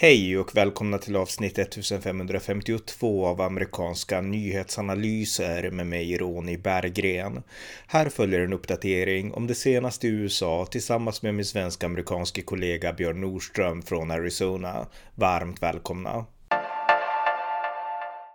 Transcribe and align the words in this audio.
Hej 0.00 0.38
och 0.38 0.56
välkomna 0.56 0.98
till 0.98 1.16
avsnitt 1.16 1.58
1552 1.58 3.26
av 3.26 3.40
amerikanska 3.40 4.20
nyhetsanalyser 4.20 5.70
med 5.70 5.86
mig 5.86 6.18
Ronny 6.18 6.56
Berggren. 6.56 7.42
Här 7.86 8.08
följer 8.08 8.40
en 8.40 8.52
uppdatering 8.52 9.32
om 9.32 9.46
det 9.46 9.54
senaste 9.54 10.06
i 10.06 10.10
USA 10.10 10.66
tillsammans 10.70 11.22
med 11.22 11.34
min 11.34 11.44
svensk-amerikanske 11.44 12.42
kollega 12.42 12.92
Björn 12.92 13.20
Nordström 13.20 13.82
från 13.82 14.10
Arizona. 14.10 14.86
Varmt 15.14 15.62
välkomna! 15.62 16.26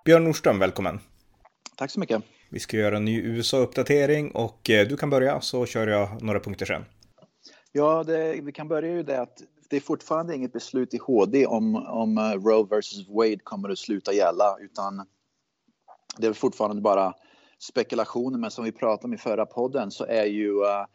Björn 0.05 0.23
Nordström, 0.23 0.59
välkommen! 0.59 0.99
Tack 1.77 1.91
så 1.91 1.99
mycket! 1.99 2.23
Vi 2.49 2.59
ska 2.59 2.77
göra 2.77 2.97
en 2.97 3.05
ny 3.05 3.21
USA-uppdatering 3.21 4.31
och 4.31 4.69
eh, 4.69 4.87
du 4.87 4.97
kan 4.97 5.09
börja 5.09 5.41
så 5.41 5.65
kör 5.65 5.87
jag 5.87 6.21
några 6.23 6.39
punkter 6.39 6.65
sen. 6.65 6.85
Ja, 7.71 8.03
det, 8.03 8.39
vi 8.41 8.51
kan 8.51 8.67
börja 8.67 8.91
ju 8.91 9.03
det 9.03 9.21
att 9.21 9.41
det 9.73 9.77
är 9.77 9.81
fortfarande 9.81 10.35
inget 10.35 10.53
beslut 10.53 10.93
i 10.93 10.97
HD 10.97 11.45
om, 11.45 11.75
om 11.75 12.17
eh, 12.17 12.31
Roe 12.31 12.67
versus 12.69 13.07
Wade 13.09 13.37
kommer 13.43 13.69
att 13.69 13.79
sluta 13.79 14.13
gälla 14.13 14.57
utan 14.59 15.05
det 16.17 16.27
är 16.27 16.33
fortfarande 16.33 16.81
bara 16.81 17.13
spekulationer. 17.59 18.37
Men 18.37 18.51
som 18.51 18.63
vi 18.63 18.71
pratade 18.71 19.07
om 19.07 19.13
i 19.13 19.17
förra 19.17 19.45
podden 19.45 19.91
så 19.91 20.05
är 20.05 20.25
ju 20.25 20.63
eh, 20.63 20.85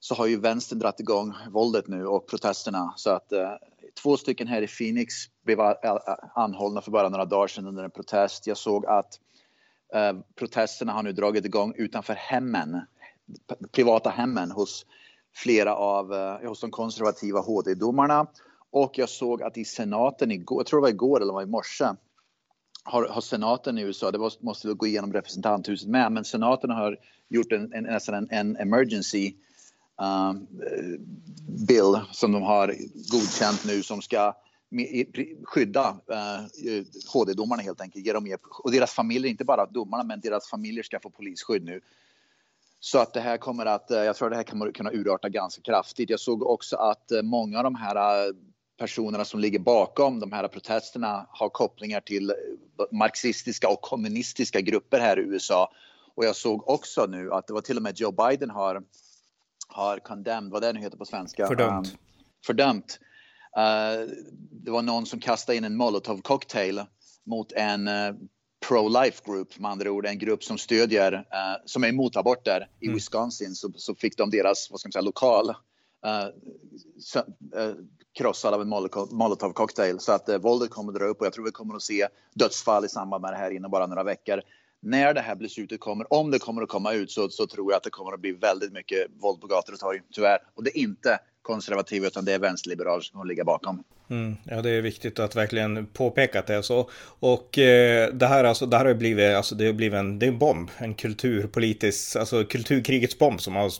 så 0.00 0.14
har 0.14 0.26
ju 0.26 0.40
vänstern 0.40 0.78
dragit 0.78 1.00
igång 1.00 1.34
våldet 1.50 1.88
nu 1.88 2.06
och 2.06 2.28
protesterna 2.28 2.92
så 2.96 3.10
att 3.10 3.32
eh, 3.32 3.52
två 4.02 4.16
stycken 4.16 4.46
här 4.46 4.62
i 4.62 4.66
Phoenix 4.66 5.14
blev 5.44 5.60
anhållna 6.34 6.80
för 6.80 6.90
bara 6.90 7.08
några 7.08 7.24
dagar 7.24 7.46
sedan 7.46 7.66
under 7.66 7.84
en 7.84 7.90
protest. 7.90 8.46
Jag 8.46 8.56
såg 8.56 8.86
att 8.86 9.20
protesterna 10.34 10.92
har 10.92 11.02
nu 11.02 11.12
dragit 11.12 11.44
igång 11.44 11.74
utanför 11.76 12.14
hemmen, 12.14 12.80
privata 13.72 14.10
hemmen 14.10 14.50
hos 14.50 14.86
flera 15.36 15.74
av 15.74 16.14
eh, 16.14 16.48
hos 16.48 16.60
de 16.60 16.70
konservativa 16.70 17.40
HD-domarna. 17.40 18.26
Och 18.70 18.98
jag 18.98 19.08
såg 19.08 19.42
att 19.42 19.58
i 19.58 19.64
senaten 19.64 20.30
igår, 20.30 20.58
jag 20.58 20.66
tror 20.66 20.80
det 20.80 20.82
var 20.82 20.88
igår 20.88 21.22
eller 21.22 21.32
var 21.32 21.42
i 21.42 21.46
morse, 21.46 21.84
har, 22.84 23.08
har 23.08 23.20
senaten 23.20 23.78
i 23.78 23.82
USA, 23.82 24.10
det 24.10 24.18
måste, 24.18 24.44
måste 24.44 24.68
gå 24.68 24.86
igenom 24.86 25.12
representanthuset 25.12 25.88
med, 25.88 26.12
men 26.12 26.24
senaten 26.24 26.70
har 26.70 26.98
gjort 27.28 27.52
en, 27.52 27.72
en, 27.72 27.84
nästan 27.84 28.14
en, 28.14 28.28
en 28.30 28.56
emergency 28.56 29.34
um, 30.00 30.46
eh, 30.62 31.00
bill 31.68 32.00
som 32.12 32.32
de 32.32 32.42
har 32.42 32.74
godkänt 33.12 33.64
nu 33.66 33.82
som 33.82 34.02
ska 34.02 34.34
skydda 35.44 36.00
eh, 36.12 36.38
eh, 36.38 36.72
uh, 36.72 36.84
HD-domarna 37.12 37.62
helt 37.62 37.80
enkelt. 37.80 38.06
Ge 38.06 38.12
dem 38.12 38.24
mer, 38.24 38.38
och 38.62 38.72
deras 38.72 38.92
familjer, 38.92 39.30
inte 39.30 39.44
bara 39.44 39.66
domarna, 39.66 40.04
men 40.04 40.20
deras 40.20 40.48
familjer 40.48 40.82
ska 40.82 41.00
få 41.00 41.10
polisskydd 41.10 41.64
nu. 41.64 41.80
Så 42.80 42.98
att 42.98 43.14
det 43.14 43.20
här 43.20 43.36
kommer 43.36 43.66
att, 43.66 43.90
eh, 43.90 43.98
jag 43.98 44.16
tror 44.16 44.30
det 44.30 44.36
här 44.36 44.42
kommer 44.42 44.72
kunna 44.72 44.92
urarta 44.92 45.28
ganska 45.28 45.62
kraftigt. 45.62 46.10
Jag 46.10 46.20
såg 46.20 46.42
också 46.42 46.76
att 46.76 47.10
eh, 47.12 47.22
många 47.22 47.58
av 47.58 47.64
de 47.64 47.74
här 47.74 48.26
eh, 48.26 48.32
personerna 48.78 49.24
som 49.24 49.40
ligger 49.40 49.58
bakom 49.58 50.20
de 50.20 50.32
här 50.32 50.48
protesterna 50.48 51.26
har 51.28 51.48
kopplingar 51.48 52.00
till 52.00 52.32
marxistiska 52.92 53.68
och 53.68 53.80
kommunistiska 53.80 54.60
grupper 54.60 55.00
här 55.00 55.18
i 55.18 55.22
USA. 55.22 55.72
Och 56.14 56.24
jag 56.24 56.36
såg 56.36 56.68
också 56.68 57.06
nu 57.06 57.32
att 57.32 57.46
det 57.46 57.52
var 57.52 57.60
till 57.60 57.76
och 57.76 57.82
med 57.82 58.00
Joe 58.00 58.12
Biden 58.12 58.50
har, 58.50 58.82
har 59.68 59.98
condemned, 59.98 60.52
vad 60.52 60.62
det 60.62 60.72
nu 60.72 60.80
heter 60.80 60.98
på 60.98 61.04
svenska. 61.04 61.46
Fördömt. 61.46 61.88
Um, 61.88 61.98
fördömt. 62.46 63.00
Uh, 63.56 64.14
det 64.50 64.70
var 64.70 64.82
någon 64.82 65.06
som 65.06 65.20
kastade 65.20 65.58
in 65.58 65.64
en 65.64 65.76
molotov 65.76 66.20
cocktail 66.20 66.82
mot 67.24 67.52
en 67.52 67.88
pro-life 68.68 69.22
group, 69.24 69.58
med 69.58 69.70
andra 69.70 69.90
ord 69.90 70.06
en 70.06 70.18
grupp 70.18 70.44
som 70.44 70.58
stödjer, 70.58 71.12
uh, 71.12 71.62
som 71.64 71.84
är 71.84 71.88
emot 71.88 72.16
aborter 72.16 72.68
i 72.80 72.86
mm. 72.86 72.94
Wisconsin, 72.94 73.54
så, 73.54 73.72
så 73.76 73.94
fick 73.94 74.16
de 74.16 74.30
deras, 74.30 74.70
vad 74.70 74.80
ska 74.80 74.86
man 74.86 74.92
säga, 74.92 75.02
lokal 75.02 75.54
så, 76.98 77.18
uh, 77.18 77.24
krossad 78.18 78.54
av 78.54 78.62
en 78.62 78.68
molotov 79.10 79.52
cocktail. 79.52 80.00
Så 80.00 80.12
att 80.12 80.28
uh, 80.28 80.36
våldet 80.36 80.70
kommer 80.70 80.92
att 80.92 80.98
dra 80.98 81.04
upp 81.04 81.20
och 81.20 81.26
jag 81.26 81.32
tror 81.32 81.44
vi 81.44 81.50
kommer 81.50 81.74
att 81.74 81.82
se 81.82 82.08
dödsfall 82.34 82.84
i 82.84 82.88
samband 82.88 83.22
med 83.22 83.32
det 83.32 83.36
här 83.36 83.50
inom 83.50 83.70
bara 83.70 83.86
några 83.86 84.04
veckor. 84.04 84.42
När 84.80 85.14
det 85.14 85.20
här 85.20 85.36
beslutet 85.36 85.80
kommer, 85.80 86.12
om 86.12 86.30
det 86.30 86.38
kommer 86.38 86.62
att 86.62 86.68
komma 86.68 86.92
ut, 86.92 87.10
så, 87.10 87.28
så 87.28 87.46
tror 87.46 87.72
jag 87.72 87.76
att 87.76 87.82
det 87.82 87.90
kommer 87.90 88.12
att 88.12 88.20
bli 88.20 88.32
väldigt 88.32 88.72
mycket 88.72 89.06
våld 89.20 89.40
på 89.40 89.46
gator 89.46 89.72
och 89.72 89.78
torg, 89.78 90.00
tyvärr. 90.12 90.38
Och 90.54 90.64
det 90.64 90.78
är 90.78 90.82
inte 90.82 91.18
konservativa 91.42 92.06
utan 92.06 92.24
det 92.24 92.32
är 92.32 92.38
vänsterliberaler 92.38 93.00
som 93.00 93.26
ligger 93.26 93.44
bakom. 93.44 93.84
Mm, 94.10 94.36
ja, 94.44 94.62
det 94.62 94.70
är 94.70 94.82
viktigt 94.82 95.18
att 95.18 95.36
verkligen 95.36 95.86
påpeka 95.86 96.38
att 96.38 96.46
det 96.46 96.54
är 96.54 96.62
så. 96.62 96.90
Och 97.20 97.58
eh, 97.58 98.12
det 98.12 98.26
här, 98.26 98.44
alltså, 98.44 98.66
det 98.66 98.76
här 98.76 98.84
har 98.84 98.94
blivit, 98.94 99.36
alltså, 99.36 99.54
det 99.54 99.66
har 99.66 99.72
blivit 99.72 99.98
en, 99.98 100.18
det 100.18 100.26
är 100.26 100.28
en 100.28 100.38
bomb, 100.38 100.70
en 100.78 100.94
kulturpolitisk, 100.94 102.16
alltså 102.16 102.44
kulturkrigets 102.44 103.18
bomb 103.18 103.40
som 103.40 103.56
har 103.56 103.70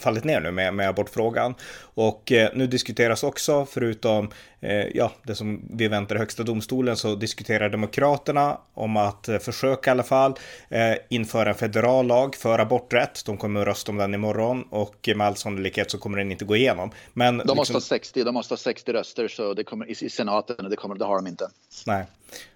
fallit 0.00 0.24
ner 0.24 0.40
nu 0.40 0.50
med, 0.50 0.74
med 0.74 0.88
abortfrågan. 0.88 1.54
Och 1.94 2.32
eh, 2.32 2.50
nu 2.54 2.66
diskuteras 2.66 3.22
också, 3.22 3.66
förutom 3.66 4.30
eh, 4.60 4.86
ja, 4.94 5.12
det 5.22 5.34
som 5.34 5.62
vi 5.70 5.88
väntar 5.88 6.16
i 6.16 6.18
högsta 6.18 6.42
domstolen, 6.42 6.96
så 6.96 7.14
diskuterar 7.14 7.68
Demokraterna 7.68 8.58
om 8.74 8.96
att 8.96 9.28
eh, 9.28 9.38
försöka 9.38 9.90
i 9.90 9.92
alla 9.92 10.02
fall 10.02 10.34
eh, 10.68 10.94
införa 11.08 11.48
en 11.48 11.54
federal 11.54 12.06
lag 12.06 12.34
för 12.34 12.58
aborträtt. 12.58 13.22
De 13.26 13.36
kommer 13.36 13.60
att 13.60 13.66
rösta 13.66 13.92
om 13.92 13.98
den 13.98 14.14
imorgon 14.14 14.62
och 14.70 15.08
med 15.16 15.26
all 15.26 15.36
sannolikhet 15.36 15.90
så 15.90 15.98
kommer 15.98 16.18
den 16.18 16.32
inte 16.32 16.44
gå 16.44 16.56
igenom. 16.56 16.90
Men, 17.12 17.38
de 17.38 17.56
måste 17.56 17.60
liksom... 17.60 17.74
ha 17.74 17.80
60, 17.80 18.24
de 18.24 18.34
måste 18.34 18.52
ha 18.52 18.58
60 18.58 18.92
röster 18.92 19.28
så 19.28 19.54
det 19.60 19.64
kommer, 19.64 19.90
i, 19.90 20.10
senaten 20.10 20.64
och 20.64 20.70
det, 20.70 20.76
kommer, 20.76 20.94
det 20.94 21.04
har 21.04 21.16
de 21.16 21.26
inte. 21.26 21.50
Nej, 21.86 22.06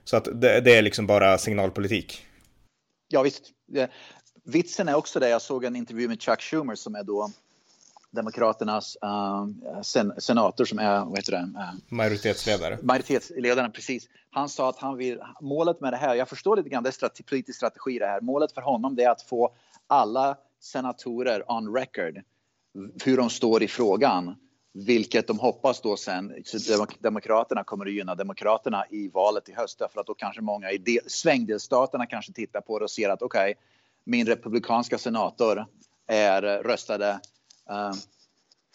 så 0.05 0.17
att 0.17 0.25
det, 0.25 0.61
det 0.61 0.77
är 0.77 0.83
liksom 0.83 1.07
bara 1.07 1.39
signalpolitik. 1.39 2.27
Ja 3.09 3.23
visst. 3.23 3.43
Vitsen 4.45 4.89
är 4.89 4.95
också 4.95 5.21
det, 5.21 5.29
jag 5.29 5.43
såg 5.43 5.65
en 5.65 5.77
intervju 5.77 6.09
med 6.09 6.23
Chuck 6.23 6.41
Schumer 6.41 6.75
som 6.75 6.95
är 6.95 7.03
då 7.03 7.31
Demokraternas 8.11 8.97
uh, 9.05 9.83
sen, 9.83 10.13
senator 10.19 10.65
som 10.65 10.79
är, 10.79 11.05
vad 11.05 11.19
heter 11.19 11.33
det? 11.33 11.39
Uh, 11.39 11.75
majoritetsledare. 11.89 12.79
Majoritetsledaren, 12.83 13.73
precis. 13.73 14.09
Han 14.31 14.49
sa 14.49 14.69
att 14.69 14.79
han 14.79 14.97
vill, 14.97 15.19
målet 15.41 15.81
med 15.81 15.93
det 15.93 15.97
här, 15.97 16.15
jag 16.15 16.29
förstår 16.29 16.57
lite 16.57 16.69
grann, 16.69 16.83
det 16.83 16.91
är 16.91 16.93
strate, 16.93 17.23
politisk 17.23 17.57
strategi 17.57 17.99
det 17.99 18.07
här. 18.07 18.21
Målet 18.21 18.53
för 18.53 18.61
honom 18.61 18.97
det 18.97 19.05
är 19.05 19.11
att 19.11 19.23
få 19.23 19.55
alla 19.87 20.37
senatorer 20.61 21.53
on 21.53 21.77
record 21.77 22.23
hur 23.05 23.17
de 23.17 23.31
står 23.31 23.63
i 23.63 23.69
frågan. 23.69 24.37
Vilket 24.77 25.27
de 25.27 25.39
hoppas 25.39 25.81
då 25.81 25.97
sen, 25.97 26.45
Demokraterna 26.99 27.65
kommer 27.65 27.87
att 27.87 27.93
gynna 27.93 28.15
Demokraterna 28.15 28.85
i 28.91 29.09
valet 29.09 29.49
i 29.49 29.53
höst 29.53 29.79
därför 29.79 30.01
att 30.01 30.07
då 30.07 30.15
kanske 30.15 30.41
många 30.41 30.71
i 30.71 30.79
del, 30.79 31.03
svängdelstaterna 31.07 32.07
kanske 32.07 32.33
tittar 32.33 32.61
på 32.61 32.79
det 32.79 32.85
och 32.85 32.91
ser 32.91 33.09
att 33.09 33.23
okej, 33.23 33.51
okay, 33.51 33.55
min 34.05 34.27
republikanska 34.27 34.99
senator 34.99 35.67
är 36.07 36.43
röstade 36.43 37.21
uh, 37.71 37.93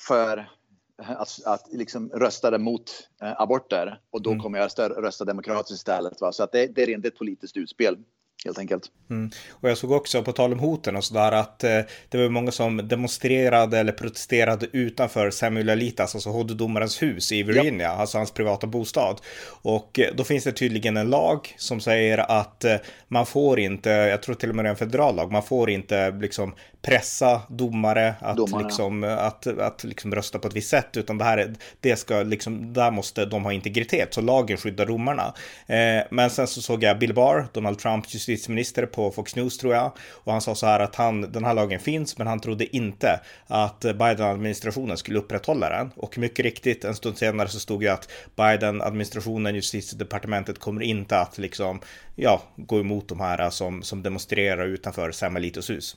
för 0.07 0.49
att, 0.97 1.45
att 1.45 1.67
liksom 1.71 2.09
röstade 2.09 2.57
mot 2.57 3.09
uh, 3.23 3.41
aborter 3.41 4.01
och 4.09 4.21
då 4.21 4.29
mm. 4.29 4.43
kommer 4.43 4.59
jag 4.59 4.71
rösta 5.03 5.25
demokratiskt 5.25 5.79
istället. 5.79 6.21
Va? 6.21 6.31
Så 6.31 6.43
att 6.43 6.51
det, 6.51 6.67
det 6.67 6.83
är 6.83 6.87
rent 6.87 7.05
ett 7.05 7.17
politiskt 7.17 7.57
utspel 7.57 7.97
helt 8.45 8.59
enkelt. 8.59 8.83
Mm. 9.09 9.31
Och 9.49 9.69
jag 9.69 9.77
såg 9.77 9.91
också 9.91 10.23
på 10.23 10.31
tal 10.31 10.53
om 10.53 10.59
hoten 10.59 10.95
och 10.95 11.03
sådär 11.03 11.31
att 11.31 11.63
eh, 11.63 11.79
det 12.09 12.17
var 12.17 12.29
många 12.29 12.51
som 12.51 12.87
demonstrerade 12.87 13.79
eller 13.79 13.91
protesterade 13.91 14.67
utanför 14.71 15.31
Samuel 15.31 15.69
Alitas, 15.69 16.15
alltså 16.15 16.29
HD-domarens 16.29 17.01
hus 17.01 17.31
i 17.31 17.43
Virginia, 17.43 17.87
ja. 17.87 17.93
alltså 17.93 18.17
hans 18.17 18.31
privata 18.31 18.67
bostad. 18.67 19.21
Och 19.61 19.99
eh, 19.99 20.13
då 20.15 20.23
finns 20.23 20.43
det 20.43 20.51
tydligen 20.51 20.97
en 20.97 21.09
lag 21.09 21.55
som 21.57 21.79
säger 21.79 22.17
att 22.17 22.63
eh, 22.63 22.75
man 23.07 23.25
får 23.25 23.59
inte, 23.59 23.89
jag 23.89 24.23
tror 24.23 24.35
till 24.35 24.49
och 24.49 24.55
med 24.55 24.65
det 24.65 24.69
är 24.69 24.71
en 24.71 24.77
federal 24.77 25.15
lag, 25.15 25.31
man 25.31 25.43
får 25.43 25.69
inte 25.69 26.11
liksom 26.11 26.55
pressa 26.81 27.41
domare 27.49 28.15
att, 28.19 28.61
liksom, 28.61 29.03
att, 29.03 29.47
att 29.47 29.83
liksom 29.83 30.15
rösta 30.15 30.39
på 30.39 30.47
ett 30.47 30.55
visst 30.55 30.69
sätt, 30.69 30.97
utan 30.97 31.17
det 31.17 31.23
här 31.23 31.55
det 31.79 31.95
ska 31.95 32.23
liksom, 32.23 32.73
där 32.73 32.91
måste 32.91 33.25
de 33.25 33.43
ha 33.43 33.53
integritet, 33.53 34.13
så 34.13 34.21
lagen 34.21 34.57
skyddar 34.57 34.85
domarna. 34.85 35.33
Eh, 35.67 36.03
men 36.11 36.29
sen 36.29 36.47
så 36.47 36.61
såg 36.61 36.83
jag 36.83 36.99
Bill 36.99 37.13
Barr, 37.13 37.47
Donald 37.53 37.79
Trumps 37.79 38.13
justitieminister 38.15 38.85
på 38.85 39.11
Fox 39.11 39.35
News 39.35 39.57
tror 39.57 39.73
jag, 39.73 39.91
och 40.11 40.31
han 40.31 40.41
sa 40.41 40.55
så 40.55 40.65
här 40.65 40.79
att 40.79 40.95
han, 40.95 41.31
den 41.31 41.45
här 41.45 41.53
lagen 41.53 41.79
finns, 41.79 42.17
men 42.17 42.27
han 42.27 42.39
trodde 42.39 42.75
inte 42.75 43.19
att 43.47 43.79
Biden-administrationen 43.79 44.97
skulle 44.97 45.19
upprätthålla 45.19 45.69
den. 45.69 45.91
Och 45.95 46.17
mycket 46.17 46.45
riktigt, 46.45 46.83
en 46.83 46.95
stund 46.95 47.17
senare 47.17 47.47
så 47.47 47.59
stod 47.59 47.81
det 47.81 47.87
att 47.87 48.11
Biden-administrationen, 48.35 49.55
justitiedepartementet 49.55 50.59
kommer 50.59 50.81
inte 50.81 51.19
att 51.19 51.37
liksom, 51.37 51.79
ja, 52.15 52.41
gå 52.55 52.79
emot 52.79 53.09
de 53.09 53.19
här 53.19 53.49
som, 53.49 53.83
som 53.83 54.03
demonstrerar 54.03 54.65
utanför 54.65 55.11
Sam 55.11 55.35
Alitos 55.35 55.69
hus. 55.69 55.95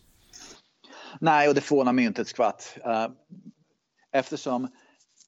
Nej, 1.21 1.49
och 1.49 1.55
det 1.55 1.61
förvånar 1.61 1.93
mig 1.93 2.05
inte 2.05 2.23
ett 2.23 2.29
skvatt. 2.29 2.79
Uh, 2.87 3.09
eftersom 4.13 4.69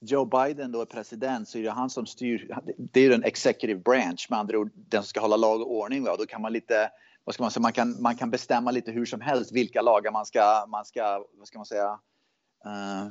Joe 0.00 0.25
Biden 0.25 0.72
då 0.72 0.81
är 0.81 0.84
president 0.84 1.48
så 1.48 1.58
är 1.58 1.62
det 1.62 1.70
han 1.70 1.90
som 1.90 2.06
styr. 2.06 2.54
Det 2.92 3.00
är 3.00 3.10
den 3.10 3.25
executive 3.25 3.81
branch, 3.81 4.26
med 4.31 4.38
andra 4.38 4.58
ord 4.58 4.70
den 4.75 5.02
som 5.02 5.08
ska 5.08 5.20
hålla 5.20 5.36
lag 5.36 5.60
och 5.60 5.72
ordning. 5.72 6.04
Va? 6.04 6.16
Då 6.19 6.26
kan 6.26 6.42
man 6.42 6.52
lite, 6.52 6.90
vad 7.25 7.34
ska 7.34 7.42
man 7.42 7.50
säga, 7.50 7.62
man 7.62 7.72
kan, 7.72 8.02
man 8.02 8.16
kan 8.16 8.31
bestämma 8.31 8.70
lite 8.70 8.90
hur 8.90 9.06
som 9.06 9.20
helst 9.20 9.52
vilka 9.52 9.82
lagar 9.82 10.12
man 10.12 10.26
ska, 10.26 10.66
man 10.69 10.84
ska 10.84 11.25
vad 11.38 11.48
ska 11.48 11.58
man 11.58 11.66
säga, 11.66 11.98
uh, 12.66 13.06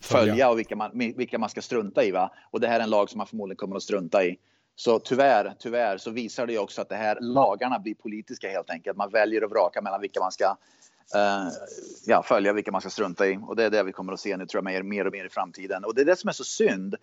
följa 0.00 0.50
och 0.50 0.58
vilka 0.58 0.76
man, 0.76 0.90
vilka 0.94 1.38
man 1.38 1.48
ska 1.48 1.62
strunta 1.62 2.04
i. 2.04 2.10
Va? 2.10 2.32
Och 2.50 2.60
det 2.60 2.68
här 2.68 2.80
är 2.80 2.84
en 2.84 2.90
lag 2.90 3.10
som 3.10 3.18
man 3.18 3.26
förmodligen 3.26 3.56
kommer 3.56 3.76
att 3.76 3.82
strunta 3.82 4.24
i. 4.24 4.38
Så 4.76 4.98
tyvärr, 4.98 5.54
tyvärr 5.58 5.98
så 5.98 6.10
visar 6.10 6.46
det 6.46 6.52
ju 6.52 6.58
också 6.58 6.82
att 6.82 6.88
det 6.88 6.96
här 6.96 7.18
lagarna 7.20 7.78
blir 7.78 7.94
politiska 7.94 8.50
helt 8.50 8.70
enkelt. 8.70 8.96
Man 8.96 9.10
väljer 9.10 9.42
att 9.42 9.50
vraka 9.50 9.82
mellan 9.82 10.00
vilka 10.00 10.20
man 10.20 10.32
ska 10.32 10.56
eh, 11.14 11.48
ja, 12.06 12.22
följa, 12.22 12.52
vilka 12.52 12.72
man 12.72 12.80
ska 12.80 12.90
strunta 12.90 13.26
i. 13.26 13.38
Och 13.46 13.56
det 13.56 13.64
är 13.64 13.70
det 13.70 13.82
vi 13.82 13.92
kommer 13.92 14.12
att 14.12 14.20
se 14.20 14.36
nu 14.36 14.46
tror 14.46 14.58
jag 14.58 14.72
mer, 14.72 14.82
mer 14.82 15.06
och 15.06 15.12
mer 15.12 15.24
i 15.24 15.28
framtiden. 15.28 15.84
Och 15.84 15.94
det 15.94 16.00
är 16.00 16.04
det 16.04 16.16
som 16.16 16.28
är 16.28 16.32
så 16.32 16.44
synd 16.44 16.96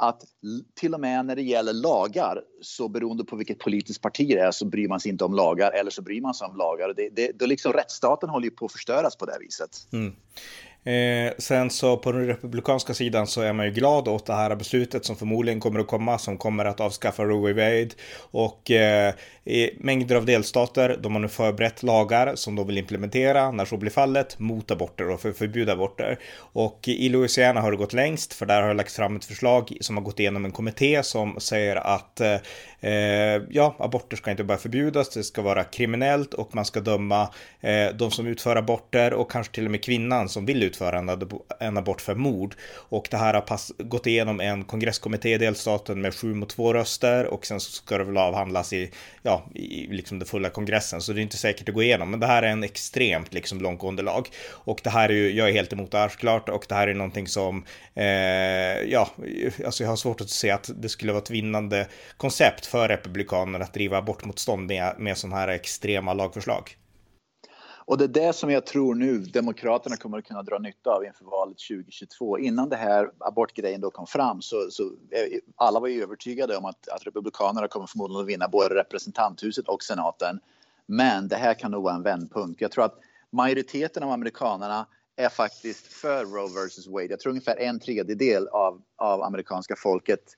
att 0.00 0.22
till 0.74 0.94
och 0.94 1.00
med 1.00 1.26
när 1.26 1.36
det 1.36 1.42
gäller 1.42 1.72
lagar 1.72 2.42
så 2.60 2.88
beroende 2.88 3.24
på 3.24 3.36
vilket 3.36 3.58
politiskt 3.58 4.02
parti 4.02 4.28
det 4.28 4.40
är 4.40 4.50
så 4.50 4.64
bryr 4.64 4.88
man 4.88 5.00
sig 5.00 5.10
inte 5.10 5.24
om 5.24 5.34
lagar 5.34 5.72
eller 5.72 5.90
så 5.90 6.02
bryr 6.02 6.20
man 6.20 6.34
sig 6.34 6.46
om 6.46 6.56
lagar. 6.56 6.94
Det, 6.96 7.08
det, 7.08 7.32
då 7.38 7.46
liksom 7.46 7.72
rättsstaten 7.72 8.28
håller 8.28 8.44
ju 8.44 8.50
på 8.50 8.64
att 8.66 8.72
förstöras 8.72 9.16
på 9.16 9.26
det 9.26 9.38
viset. 9.40 9.70
Mm. 9.92 10.12
Eh, 10.84 11.32
sen 11.38 11.70
så 11.70 11.96
på 11.96 12.12
den 12.12 12.26
republikanska 12.26 12.94
sidan 12.94 13.26
så 13.26 13.40
är 13.40 13.52
man 13.52 13.66
ju 13.66 13.72
glad 13.72 14.08
åt 14.08 14.26
det 14.26 14.34
här 14.34 14.56
beslutet 14.56 15.04
som 15.04 15.16
förmodligen 15.16 15.60
kommer 15.60 15.80
att 15.80 15.86
komma 15.86 16.18
som 16.18 16.36
kommer 16.36 16.64
att 16.64 16.80
avskaffa 16.80 17.24
Roe 17.24 17.52
Wade 17.52 17.88
och 18.30 18.70
eh, 18.70 19.14
mängder 19.78 20.16
av 20.16 20.24
delstater 20.24 20.98
de 21.02 21.12
har 21.12 21.20
nu 21.20 21.28
förberett 21.28 21.82
lagar 21.82 22.34
som 22.34 22.56
de 22.56 22.66
vill 22.66 22.78
implementera 22.78 23.50
när 23.50 23.64
så 23.64 23.76
blir 23.76 23.90
fallet 23.90 24.38
mot 24.38 24.70
aborter 24.70 25.10
och 25.10 25.20
för 25.20 25.32
förbjuda 25.32 25.72
aborter. 25.72 26.18
Och 26.38 26.88
i 26.88 27.08
Louisiana 27.08 27.60
har 27.60 27.70
det 27.70 27.76
gått 27.76 27.92
längst 27.92 28.34
för 28.34 28.46
där 28.46 28.62
har 28.62 28.68
det 28.68 28.74
lagts 28.74 28.96
fram 28.96 29.16
ett 29.16 29.24
förslag 29.24 29.76
som 29.80 29.96
har 29.96 30.04
gått 30.04 30.20
igenom 30.20 30.44
en 30.44 30.52
kommitté 30.52 31.02
som 31.02 31.40
säger 31.40 31.76
att 31.76 32.20
eh, 32.20 32.36
Eh, 32.80 33.42
ja, 33.50 33.76
aborter 33.78 34.16
ska 34.16 34.30
inte 34.30 34.44
bara 34.44 34.58
förbjudas, 34.58 35.08
det 35.08 35.24
ska 35.24 35.42
vara 35.42 35.64
kriminellt 35.64 36.34
och 36.34 36.54
man 36.54 36.64
ska 36.64 36.80
döma 36.80 37.28
eh, 37.60 37.88
de 37.94 38.10
som 38.10 38.26
utför 38.26 38.56
aborter 38.56 39.12
och 39.12 39.30
kanske 39.30 39.54
till 39.54 39.64
och 39.64 39.70
med 39.70 39.84
kvinnan 39.84 40.28
som 40.28 40.46
vill 40.46 40.62
utföra 40.62 40.98
en, 40.98 41.30
en 41.60 41.76
abort 41.76 42.00
för 42.00 42.14
mord. 42.14 42.54
Och 42.72 43.08
det 43.10 43.16
här 43.16 43.34
har 43.34 43.40
pass, 43.40 43.72
gått 43.78 44.06
igenom 44.06 44.40
en 44.40 44.64
kongresskommitté 44.64 45.34
i 45.34 45.38
delstaten 45.38 46.00
med 46.00 46.14
sju 46.14 46.34
mot 46.34 46.48
två 46.48 46.74
röster 46.74 47.26
och 47.26 47.46
sen 47.46 47.60
så 47.60 47.72
ska 47.72 47.98
det 47.98 48.04
väl 48.04 48.16
avhandlas 48.16 48.72
i, 48.72 48.90
ja, 49.22 49.46
i 49.54 49.86
liksom 49.86 50.18
den 50.18 50.28
fulla 50.28 50.50
kongressen. 50.50 51.00
Så 51.00 51.12
det 51.12 51.20
är 51.20 51.22
inte 51.22 51.36
säkert 51.36 51.68
att 51.68 51.74
gå 51.74 51.82
igenom. 51.82 52.10
Men 52.10 52.20
det 52.20 52.26
här 52.26 52.42
är 52.42 52.48
en 52.48 52.64
extremt 52.64 53.34
liksom 53.34 53.60
långtgående 53.60 54.02
lag. 54.02 54.28
Och 54.50 54.80
det 54.84 54.90
här 54.90 55.08
är 55.08 55.12
ju, 55.12 55.30
jag 55.30 55.48
är 55.48 55.52
helt 55.52 55.72
emot 55.72 55.90
det 55.90 55.98
här 55.98 56.08
såklart. 56.08 56.48
Och 56.48 56.66
det 56.68 56.74
här 56.74 56.88
är 56.88 56.94
någonting 56.94 57.28
som, 57.28 57.64
eh, 57.94 58.04
ja, 58.90 59.10
alltså 59.66 59.82
jag 59.82 59.90
har 59.90 59.96
svårt 59.96 60.20
att 60.20 60.30
se 60.30 60.50
att 60.50 60.70
det 60.74 60.88
skulle 60.88 61.12
vara 61.12 61.22
ett 61.22 61.30
vinnande 61.30 61.86
koncept 62.16 62.67
för 62.68 62.88
republikanerna 62.88 63.64
att 63.64 63.74
driva 63.74 63.98
abortmotstånd 63.98 64.66
med, 64.66 64.94
med 64.98 65.18
sådana 65.18 65.36
här 65.36 65.48
extrema 65.48 66.14
lagförslag. 66.14 66.76
Och 67.88 67.98
det 67.98 68.04
är 68.04 68.08
det 68.08 68.32
som 68.32 68.50
jag 68.50 68.66
tror 68.66 68.94
nu 68.94 69.18
Demokraterna 69.18 69.96
kommer 69.96 70.18
att 70.18 70.24
kunna 70.24 70.42
dra 70.42 70.58
nytta 70.58 70.90
av 70.90 71.04
inför 71.04 71.24
valet 71.24 71.56
2022. 71.68 72.38
Innan 72.38 72.68
det 72.68 72.76
här 72.76 73.10
abortgrejen 73.18 73.80
då 73.80 73.90
kom 73.90 74.06
fram 74.06 74.42
så, 74.42 74.56
så 74.70 74.82
eh, 74.82 75.38
alla 75.56 75.80
var 75.80 75.88
ju 75.88 76.02
övertygade 76.02 76.56
om 76.56 76.64
att, 76.64 76.88
att 76.88 77.06
Republikanerna 77.06 77.68
kommer 77.68 77.86
förmodligen 77.86 78.20
att 78.20 78.28
vinna 78.28 78.48
både 78.48 78.74
representanthuset 78.74 79.68
och 79.68 79.82
senaten. 79.82 80.40
Men 80.86 81.28
det 81.28 81.36
här 81.36 81.54
kan 81.54 81.70
nog 81.70 81.82
vara 81.82 81.94
en 81.94 82.02
vändpunkt. 82.02 82.60
Jag 82.60 82.70
tror 82.70 82.84
att 82.84 82.98
majoriteten 83.30 84.02
av 84.02 84.10
amerikanerna 84.10 84.86
är 85.16 85.28
faktiskt 85.28 85.86
för 85.86 86.24
Roe 86.24 86.66
vs 86.66 86.86
Wade. 86.86 87.06
Jag 87.10 87.20
tror 87.20 87.30
ungefär 87.30 87.56
en 87.56 87.80
tredjedel 87.80 88.48
av, 88.48 88.82
av 88.96 89.22
amerikanska 89.22 89.74
folket 89.76 90.36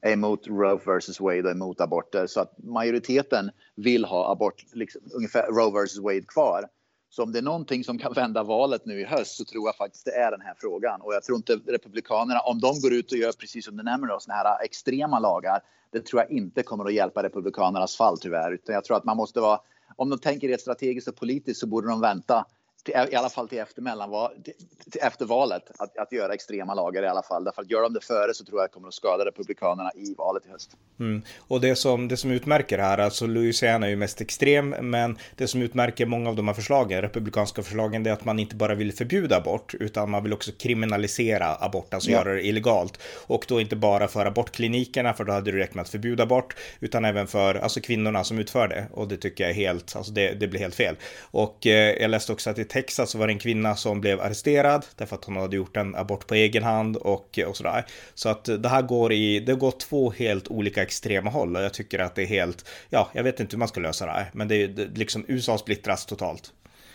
är 0.00 0.12
emot 0.12 0.46
Roe 0.46 0.80
versus 0.86 1.20
Wade 1.20 1.42
och 1.42 1.50
emot 1.50 1.80
aborter. 1.80 2.26
Så 2.26 2.40
att 2.40 2.54
majoriteten 2.58 3.50
vill 3.76 4.04
ha 4.04 4.32
abort, 4.32 4.64
liksom, 4.72 5.02
ungefär 5.14 5.46
Roe 5.46 5.70
versus 5.80 5.98
Wade 5.98 6.24
kvar. 6.28 6.68
Så 7.10 7.22
om 7.22 7.32
det 7.32 7.38
är 7.38 7.42
någonting 7.42 7.84
som 7.84 7.98
kan 7.98 8.12
vända 8.12 8.42
valet 8.42 8.86
nu 8.86 9.00
i 9.00 9.04
höst 9.04 9.36
så 9.36 9.44
tror 9.44 9.68
jag 9.68 9.76
faktiskt 9.76 10.04
det 10.04 10.10
är 10.10 10.30
den 10.30 10.40
här 10.40 10.54
frågan. 10.58 11.00
Och 11.00 11.14
jag 11.14 11.22
tror 11.22 11.36
inte 11.36 11.52
Republikanerna, 11.66 12.40
om 12.40 12.60
de 12.60 12.80
går 12.80 12.92
ut 12.92 13.12
och 13.12 13.18
gör 13.18 13.32
precis 13.32 13.64
som 13.64 13.76
du 13.76 13.82
nämner, 13.82 14.18
såna 14.18 14.34
här 14.34 14.64
extrema 14.64 15.18
lagar, 15.18 15.60
det 15.92 16.06
tror 16.06 16.22
jag 16.22 16.30
inte 16.30 16.62
kommer 16.62 16.84
att 16.84 16.94
hjälpa 16.94 17.22
Republikanernas 17.22 17.96
fall 17.96 18.18
tyvärr. 18.18 18.52
Utan 18.52 18.74
jag 18.74 18.84
tror 18.84 18.96
att 18.96 19.04
man 19.04 19.16
måste 19.16 19.40
vara, 19.40 19.60
om 19.96 20.10
de 20.10 20.18
tänker 20.18 20.48
rent 20.48 20.60
strategiskt 20.60 21.08
och 21.08 21.16
politiskt 21.16 21.60
så 21.60 21.66
borde 21.66 21.88
de 21.88 22.00
vänta 22.00 22.46
till, 22.84 22.94
i 23.10 23.16
alla 23.16 23.28
fall 23.28 23.48
till 23.48 23.58
efter, 23.58 23.82
mellanval, 23.82 24.30
till, 24.44 24.54
till 24.90 25.00
efter 25.02 25.26
valet 25.26 25.62
att, 25.78 25.98
att 25.98 26.12
göra 26.12 26.34
extrema 26.34 26.74
lagar 26.74 27.02
i 27.02 27.06
alla 27.06 27.22
fall. 27.22 27.44
Därför 27.44 27.62
att 27.62 27.70
gör 27.70 27.82
de 27.82 27.92
det 27.92 28.04
före 28.04 28.34
så 28.34 28.44
tror 28.44 28.58
jag 28.58 28.64
att 28.64 28.70
det 28.70 28.74
kommer 28.74 28.88
att 28.88 28.94
skada 28.94 29.24
Republikanerna 29.24 29.90
i 29.94 30.14
valet 30.14 30.46
i 30.46 30.50
höst. 30.50 30.70
Mm. 31.00 31.22
Och 31.38 31.60
det 31.60 31.76
som, 31.76 32.08
det 32.08 32.16
som 32.16 32.30
utmärker 32.30 32.76
det 32.76 32.82
här, 32.82 32.98
alltså 32.98 33.26
Louisiana 33.26 33.86
är 33.86 33.90
ju 33.90 33.96
mest 33.96 34.20
extrem, 34.20 34.68
men 34.68 35.18
det 35.36 35.48
som 35.48 35.62
utmärker 35.62 36.06
många 36.06 36.28
av 36.28 36.36
de 36.36 36.48
här 36.48 36.54
förslagen, 36.54 37.02
republikanska 37.02 37.62
förslagen, 37.62 38.02
det 38.02 38.10
är 38.10 38.14
att 38.14 38.24
man 38.24 38.38
inte 38.38 38.56
bara 38.56 38.74
vill 38.74 38.92
förbjuda 38.92 39.36
abort, 39.36 39.74
utan 39.74 40.10
man 40.10 40.22
vill 40.22 40.32
också 40.32 40.52
kriminalisera 40.52 41.56
abort, 41.60 41.94
alltså 41.94 42.10
ja. 42.10 42.18
göra 42.18 42.34
det 42.34 42.46
illegalt. 42.46 42.98
Och 43.26 43.44
då 43.48 43.60
inte 43.60 43.76
bara 43.76 44.08
för 44.08 44.26
abortklinikerna, 44.26 45.14
för 45.14 45.24
då 45.24 45.32
hade 45.32 45.52
det 45.52 45.58
räckt 45.58 45.74
med 45.74 45.82
att 45.82 45.88
förbjuda 45.88 46.22
abort, 46.22 46.56
utan 46.80 47.04
även 47.04 47.26
för 47.26 47.54
alltså 47.54 47.80
kvinnorna 47.80 48.24
som 48.24 48.38
utför 48.38 48.68
det. 48.68 48.86
Och 48.92 49.08
det 49.08 49.16
tycker 49.16 49.44
jag 49.44 49.50
är 49.50 49.54
helt, 49.54 49.96
alltså 49.96 50.12
det, 50.12 50.32
det 50.32 50.48
blir 50.48 50.60
helt 50.60 50.74
fel. 50.74 50.96
Och 51.20 51.66
eh, 51.66 52.02
jag 52.02 52.10
läste 52.10 52.32
också 52.32 52.50
att 52.50 52.58
i 52.58 52.64
Texas 52.74 53.10
så 53.10 53.18
var 53.18 53.26
det 53.26 53.32
en 53.32 53.38
kvinna 53.38 53.76
som 53.76 54.00
blev 54.00 54.20
arresterad 54.20 54.86
därför 54.96 55.16
att 55.16 55.24
hon 55.24 55.36
hade 55.36 55.56
gjort 55.56 55.76
en 55.76 55.94
abort 55.94 56.26
på 56.26 56.34
egen 56.34 56.62
hand 56.62 56.96
och, 56.96 57.38
och 57.46 57.56
sådär. 57.56 57.86
Så 58.14 58.28
att 58.28 58.44
det 58.44 58.68
här 58.68 58.82
går 58.82 59.12
i, 59.12 59.40
det 59.40 59.54
går 59.54 59.70
två 59.70 60.10
helt 60.10 60.48
olika 60.48 60.82
extrema 60.82 61.30
håll 61.30 61.56
och 61.56 61.62
jag 61.62 61.74
tycker 61.74 61.98
att 61.98 62.14
det 62.14 62.22
är 62.22 62.26
helt, 62.26 62.68
ja, 62.90 63.10
jag 63.12 63.22
vet 63.22 63.40
inte 63.40 63.56
hur 63.56 63.58
man 63.58 63.68
ska 63.68 63.80
lösa 63.80 64.06
det 64.06 64.12
här, 64.12 64.30
men 64.32 64.48
det 64.48 64.62
är 64.62 64.90
liksom 64.94 65.24
USA 65.28 65.58
splittras 65.58 66.06
totalt. 66.06 66.52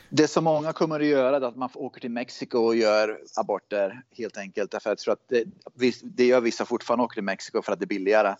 Det 0.09 0.27
som 0.27 0.43
många 0.43 0.73
kommer 0.73 0.99
att 0.99 1.05
göra 1.05 1.35
är 1.35 1.41
att 1.41 1.55
man 1.55 1.69
åker 1.73 2.01
till 2.01 2.11
Mexiko 2.11 2.57
och 2.57 2.75
gör 2.75 3.17
aborter 3.35 4.01
helt 4.17 4.37
enkelt. 4.37 4.71
Därför 4.71 4.89
att 4.89 4.91
jag 4.91 4.97
tror 4.97 5.13
att 5.13 5.29
det, 5.75 5.93
det 6.03 6.25
gör 6.25 6.41
vissa 6.41 6.65
fortfarande 6.65 7.05
åker 7.05 7.13
till 7.13 7.23
Mexiko 7.23 7.61
för 7.61 7.71
att 7.71 7.79
det 7.79 7.85
är 7.85 7.87
billigare. 7.87 8.35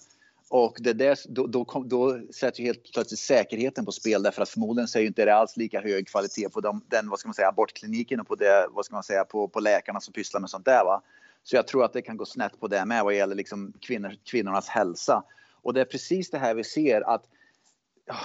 Och 0.49 0.77
det 0.79 0.93
där, 0.93 1.19
då, 1.25 1.47
då, 1.47 1.65
kom, 1.65 1.89
då 1.89 2.19
sätter 2.33 2.59
ju 2.59 2.65
helt 2.65 2.93
plötsligt 2.93 3.19
säkerheten 3.19 3.85
på 3.85 3.91
spel 3.91 4.23
därför 4.23 4.41
att 4.41 4.49
förmodligen 4.49 4.87
så 4.87 4.99
är 4.99 5.03
inte 5.03 5.25
det 5.25 5.35
alls 5.35 5.57
lika 5.57 5.81
hög 5.81 6.07
kvalitet 6.07 6.49
på 6.49 6.61
de, 6.61 6.81
den 6.87 7.09
vad 7.09 7.19
ska 7.19 7.27
man 7.27 7.33
säga, 7.33 7.47
abortkliniken 7.47 8.19
och 8.19 8.27
på, 8.27 8.35
det, 8.35 8.67
vad 8.71 8.85
ska 8.85 8.95
man 8.95 9.03
säga, 9.03 9.23
på, 9.23 9.47
på 9.47 9.59
läkarna 9.59 9.99
som 9.99 10.13
pysslar 10.13 10.41
med 10.41 10.49
sånt 10.49 10.65
där. 10.65 10.83
Va? 10.85 11.01
Så 11.43 11.55
jag 11.55 11.67
tror 11.67 11.85
att 11.85 11.93
det 11.93 12.01
kan 12.01 12.17
gå 12.17 12.25
snett 12.25 12.59
på 12.59 12.67
det 12.67 12.85
med 12.85 13.03
vad 13.03 13.15
gäller 13.15 13.35
liksom 13.35 13.73
kvinnor, 13.79 14.15
kvinnornas 14.23 14.67
hälsa. 14.67 15.23
Och 15.61 15.73
det 15.73 15.81
är 15.81 15.85
precis 15.85 16.29
det 16.29 16.37
här 16.37 16.55
vi 16.55 16.63
ser 16.63 17.01
att 17.01 17.23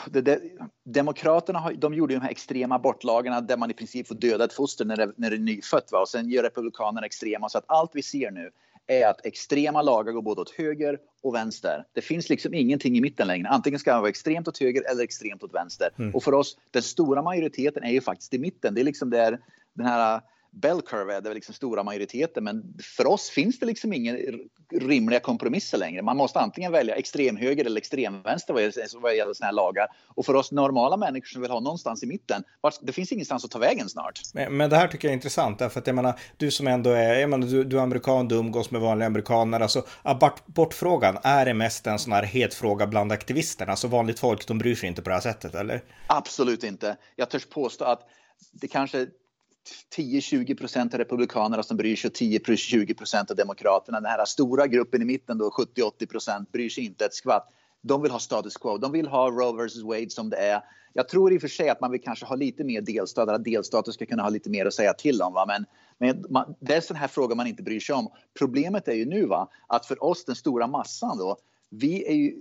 det, 0.06 0.20
det, 0.20 0.41
Demokraterna 0.85 1.59
har, 1.59 1.73
de 1.73 1.94
gjorde 1.94 2.15
de 2.15 2.20
här 2.20 2.31
extrema 2.31 2.75
abortlagarna 2.75 3.41
där 3.41 3.56
man 3.56 3.70
i 3.70 3.75
princip 3.75 4.09
får 4.09 4.15
döda 4.15 4.44
ett 4.44 4.53
foster 4.53 4.85
när 4.85 4.97
det, 4.97 5.12
när 5.17 5.31
det 5.31 5.37
är 5.37 5.41
nyfött. 5.41 5.93
Va? 5.93 6.00
Och 6.00 6.09
sen 6.09 6.31
gör 6.31 6.43
Republikanerna 6.43 7.06
extrema. 7.06 7.49
Så 7.49 7.59
att 7.59 7.65
allt 7.67 7.91
vi 7.94 8.03
ser 8.03 8.31
nu 8.31 8.50
är 8.87 9.07
att 9.07 9.27
extrema 9.27 9.83
lagar 9.83 10.13
går 10.13 10.23
både 10.23 10.41
åt 10.41 10.51
höger 10.51 10.99
och 11.23 11.35
vänster. 11.35 11.85
Det 11.93 12.01
finns 12.01 12.29
liksom 12.29 12.55
ingenting 12.55 12.97
i 12.97 13.01
mitten 13.01 13.27
längre. 13.27 13.49
Antingen 13.49 13.81
ska 13.81 13.93
man 13.93 14.01
vara 14.01 14.09
extremt 14.09 14.49
åt 14.49 14.59
höger 14.59 14.91
eller 14.91 15.05
extremt 15.05 15.43
åt 15.43 15.55
vänster. 15.55 15.89
Mm. 15.99 16.15
Och 16.15 16.23
för 16.23 16.35
oss, 16.35 16.59
den 16.71 16.83
stora 16.83 17.23
majoriteten 17.23 17.83
är 17.85 17.93
ju 17.93 18.01
faktiskt 18.01 18.35
i 18.35 18.39
mitten. 18.39 18.75
Det 18.75 18.81
är 18.81 18.85
liksom 18.85 19.11
där 19.11 19.39
den 19.75 19.87
här 19.87 20.21
bell 20.55 20.83
curve 20.83 21.15
är 21.15 21.21
det 21.21 21.35
liksom 21.35 21.55
stora 21.55 21.82
majoriteten. 21.82 22.44
Men 22.44 22.75
för 22.96 23.06
oss 23.06 23.31
finns 23.31 23.58
det 23.58 23.67
liksom 23.67 23.93
inga 23.93 24.17
rimliga 24.73 25.20
kompromisser 25.20 25.79
längre. 25.79 26.03
Man 26.03 26.17
måste 26.17 26.41
antingen 26.41 26.73
välja 26.73 26.94
extremhöger 26.94 27.65
eller 27.65 27.79
extremvänster 27.79 28.55
vad 29.01 29.17
gäller 29.17 29.34
sådana 29.34 29.46
här 29.46 29.53
lagar. 29.53 29.87
Och 30.08 30.27
för 30.27 30.34
oss 30.34 30.53
normala 30.53 30.96
människor 30.96 31.27
som 31.27 31.43
vill 31.43 31.51
ha 31.51 31.61
någonstans 31.61 32.03
i 32.03 32.06
mitten, 32.06 32.43
det 32.82 32.93
finns 32.93 33.13
ingenstans 33.13 33.44
att 33.44 33.51
ta 33.51 33.58
vägen 33.58 33.89
snart. 33.89 34.20
Men, 34.34 34.56
men 34.56 34.70
det 34.70 34.77
här 34.77 34.89
tycker 34.89 35.08
jag 35.08 35.13
är 35.13 35.17
intressant, 35.17 35.58
därför 35.58 35.81
att 35.81 35.87
jag 35.87 35.96
menar, 35.96 36.20
du 36.37 36.51
som 36.51 36.67
ändå 36.67 36.91
är, 36.91 37.15
jag 37.15 37.31
menar, 37.31 37.46
du, 37.46 37.65
du 37.65 37.79
är 37.79 37.82
amerikan, 37.82 38.29
du 38.29 38.34
umgås 38.34 38.70
med 38.70 38.81
vanliga 38.81 39.06
amerikaner, 39.06 39.61
alltså 39.61 39.87
abortfrågan, 40.03 41.19
är 41.23 41.44
det 41.44 41.55
mest 41.55 41.87
en 41.87 41.99
sån 41.99 42.13
här 42.13 42.23
het 42.23 42.55
fråga 42.55 42.87
bland 42.87 43.13
aktivisterna? 43.13 43.70
Alltså 43.70 43.89
vanligt 43.89 44.19
folk, 44.19 44.46
de 44.46 44.58
bryr 44.58 44.75
sig 44.75 44.89
inte 44.89 45.03
på 45.03 45.11
det 45.11 45.15
här 45.15 45.23
sättet, 45.23 45.55
eller? 45.55 45.82
Absolut 46.06 46.65
inte. 46.65 46.96
Jag 47.17 47.31
törs 47.31 47.46
påstå 47.46 47.84
att 47.84 48.01
det 48.53 48.69
kanske 48.69 49.06
10-20 49.97 50.59
procent 50.59 50.94
av 50.94 50.99
republikanerna 50.99 51.63
som 51.63 51.77
bryr 51.77 51.97
sig 51.97 52.09
och 52.09 52.15
10-20 52.15 52.94
procent 52.94 53.31
av 53.31 53.37
demokraterna. 53.37 54.01
Den 54.01 54.11
här 54.11 54.25
stora 54.25 54.67
gruppen 54.67 55.03
i 55.03 55.05
mitten, 55.05 55.41
70-80 55.41 56.06
procent, 56.06 56.53
bryr 56.53 56.69
sig 56.69 56.85
inte 56.85 57.05
ett 57.05 57.15
skvatt. 57.15 57.49
De 57.83 58.03
vill 58.03 58.11
ha 58.11 58.19
status 58.19 58.56
quo. 58.56 58.79
De 58.79 58.93
vill 58.93 59.06
ha 59.06 59.31
Roe 59.31 59.67
vs. 59.67 59.83
Wade 59.83 60.11
som 60.11 60.31
det 60.31 60.37
är. 60.37 60.61
Jag 60.93 61.09
tror 61.09 61.33
i 61.33 61.37
och 61.37 61.41
för 61.41 61.49
sig 61.49 61.69
att 61.69 61.81
man 61.81 61.91
vill 61.91 62.01
kanske 62.01 62.27
ha 62.27 62.37
lite 62.37 62.65
mer 62.65 62.81
delstater, 62.81 63.33
att 63.33 63.44
delstater 63.44 63.93
ska 63.93 64.06
kunna 64.06 64.23
ha 64.23 64.31
lite 64.31 64.51
mer 64.51 64.67
att 64.67 64.75
säga 64.75 64.93
till 64.93 65.23
om. 65.23 65.33
Va? 65.33 65.44
Men, 65.47 65.67
men 65.99 66.25
man, 66.31 66.55
det 66.61 66.75
är 66.75 66.81
sån 66.81 66.97
här 66.97 67.09
fråga 67.09 67.35
man 67.35 67.47
inte 67.47 67.63
bryr 67.63 67.81
sig 67.81 67.94
om. 67.94 68.09
Problemet 68.39 68.89
är 68.89 68.93
ju 68.93 69.05
nu 69.06 69.27
va, 69.27 69.49
att 69.67 69.87
för 69.87 70.05
oss, 70.05 70.25
den 70.25 70.37
stora 70.37 70.67
massan 70.67 71.19
då, 71.19 71.37
vi 71.71 72.06
är 72.06 72.15
ju, 72.15 72.35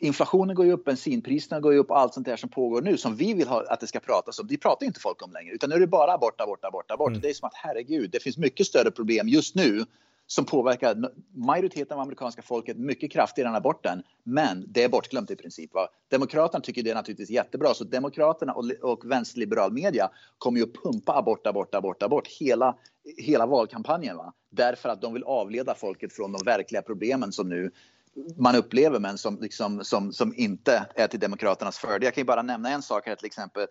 inflationen 0.00 0.56
går 0.56 0.66
ju 0.66 0.72
upp, 0.72 0.84
bensinpriserna 0.84 1.60
går 1.60 1.72
ju 1.72 1.78
upp, 1.78 1.90
allt 1.90 2.14
sånt 2.14 2.26
där 2.26 2.36
som 2.36 2.48
pågår 2.48 2.82
nu 2.82 2.96
som 2.96 3.16
vi 3.16 3.34
vill 3.34 3.48
ha, 3.48 3.64
att 3.68 3.80
det 3.80 3.86
ska 3.86 4.00
pratas 4.00 4.38
om. 4.38 4.46
Det 4.46 4.58
pratar 4.58 4.86
inte 4.86 5.00
folk 5.00 5.22
om 5.22 5.32
längre, 5.32 5.54
utan 5.54 5.70
nu 5.70 5.76
är 5.76 5.80
det 5.80 5.86
bara 5.86 6.12
abort, 6.12 6.40
abort, 6.40 6.64
abort, 6.64 6.90
abort. 6.90 7.08
Mm. 7.08 7.20
Det 7.20 7.30
är 7.30 7.34
som 7.34 7.46
att 7.46 7.54
herregud, 7.54 8.10
det 8.10 8.22
finns 8.22 8.38
mycket 8.38 8.66
större 8.66 8.90
problem 8.90 9.28
just 9.28 9.54
nu 9.54 9.84
som 10.26 10.44
påverkar 10.44 10.96
majoriteten 11.34 11.96
av 11.96 12.00
amerikanska 12.00 12.42
folket 12.42 12.76
mycket 12.76 13.12
kraftigare 13.12 13.48
än 13.48 13.54
aborten. 13.54 14.02
Men 14.22 14.64
det 14.68 14.82
är 14.82 14.88
bortglömt 14.88 15.30
i 15.30 15.36
princip. 15.36 15.74
Va? 15.74 15.88
Demokraterna 16.08 16.60
tycker 16.60 16.82
det 16.82 16.90
är 16.90 16.94
naturligtvis 16.94 17.30
jättebra, 17.30 17.74
så 17.74 17.84
Demokraterna 17.84 18.52
och, 18.52 18.70
och 18.82 19.10
vänsterliberal 19.10 19.72
media 19.72 20.10
kommer 20.38 20.58
ju 20.58 20.64
att 20.64 20.74
pumpa 20.74 21.18
abort, 21.18 21.46
abort, 21.46 21.74
abort, 21.74 22.02
abort 22.02 22.28
hela, 22.28 22.76
hela 23.16 23.46
valkampanjen. 23.46 24.16
Va? 24.16 24.32
Därför 24.50 24.88
att 24.88 25.02
de 25.02 25.14
vill 25.14 25.24
avleda 25.24 25.74
folket 25.74 26.12
från 26.12 26.32
de 26.32 26.44
verkliga 26.44 26.82
problemen 26.82 27.32
som 27.32 27.48
nu 27.48 27.70
man 28.36 28.54
upplever 28.56 28.98
men 28.98 29.18
som, 29.18 29.38
liksom, 29.40 29.84
som, 29.84 30.12
som 30.12 30.34
inte 30.36 30.86
är 30.94 31.06
till 31.06 31.20
Demokraternas 31.20 31.78
fördel. 31.78 32.02
Jag 32.02 32.14
kan 32.14 32.20
ju 32.20 32.26
bara 32.26 32.42
nämna 32.42 32.70
en 32.70 32.82
sak 32.82 33.06
här 33.06 33.16
till 33.16 33.26
exempel. 33.26 33.66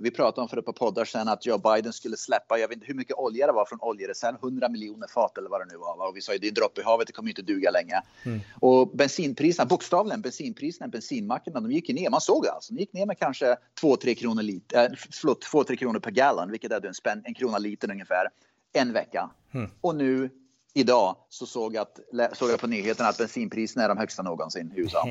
vi 0.00 0.10
pratade 0.10 0.42
om 0.42 0.48
för 0.48 0.56
ett 0.56 0.64
par 0.64 0.72
poddar 0.72 1.04
sedan 1.04 1.28
att 1.28 1.46
Joe 1.46 1.58
Biden 1.58 1.92
skulle 1.92 2.16
släppa, 2.16 2.58
jag 2.58 2.68
vet 2.68 2.76
inte 2.76 2.86
hur 2.86 2.94
mycket 2.94 3.16
olja 3.16 3.46
det 3.46 3.52
var 3.52 3.64
från 3.64 3.78
oljereserv, 3.82 4.36
100 4.42 4.68
miljoner 4.68 5.06
fat 5.06 5.38
eller 5.38 5.50
vad 5.50 5.60
det 5.60 5.72
nu 5.72 5.76
var. 5.76 6.08
Och 6.08 6.16
vi 6.16 6.20
sa 6.20 6.32
ju 6.32 6.38
det 6.38 6.46
är 6.46 6.48
en 6.48 6.54
droppe 6.54 6.80
i 6.80 6.84
havet, 6.84 7.06
det 7.06 7.12
kommer 7.12 7.28
inte 7.28 7.42
duga 7.42 7.70
länge. 7.70 8.02
Mm. 8.22 8.40
Och 8.60 8.88
bensinpriserna, 8.88 9.66
bokstavligen 9.66 10.20
bensinpriserna, 10.20 10.88
bensinmackarna, 10.88 11.60
de 11.60 11.72
gick 11.72 11.88
ner. 11.88 12.10
Man 12.10 12.20
såg 12.20 12.42
det 12.42 12.50
alltså, 12.50 12.74
de 12.74 12.80
gick 12.80 12.92
ner 12.92 13.06
med 13.06 13.18
kanske 13.18 13.56
2-3 13.82 14.14
kronor, 14.14 14.42
lit, 14.42 14.72
äh, 14.72 14.86
förlåt, 15.10 15.44
2-3 15.44 15.76
kronor 15.76 16.00
per 16.00 16.10
gallon, 16.10 16.50
vilket 16.50 16.72
är 16.72 16.86
en, 16.86 16.94
spänn, 16.94 17.22
en 17.24 17.34
krona 17.34 17.58
liten 17.58 17.90
ungefär, 17.90 18.28
en 18.72 18.92
vecka. 18.92 19.30
Mm. 19.52 19.70
Och 19.80 19.94
nu 19.94 20.30
idag 20.78 21.16
så 21.28 21.46
såg 21.46 21.74
jag, 21.74 21.82
att, 21.82 22.36
såg 22.36 22.50
jag 22.50 22.60
på 22.60 22.66
nyheterna 22.66 23.08
att 23.08 23.18
bensinpriserna 23.18 23.84
är 23.84 23.88
de 23.88 23.98
högsta 23.98 24.22
någonsin 24.22 24.72
i 24.76 24.80
USA. 24.80 25.08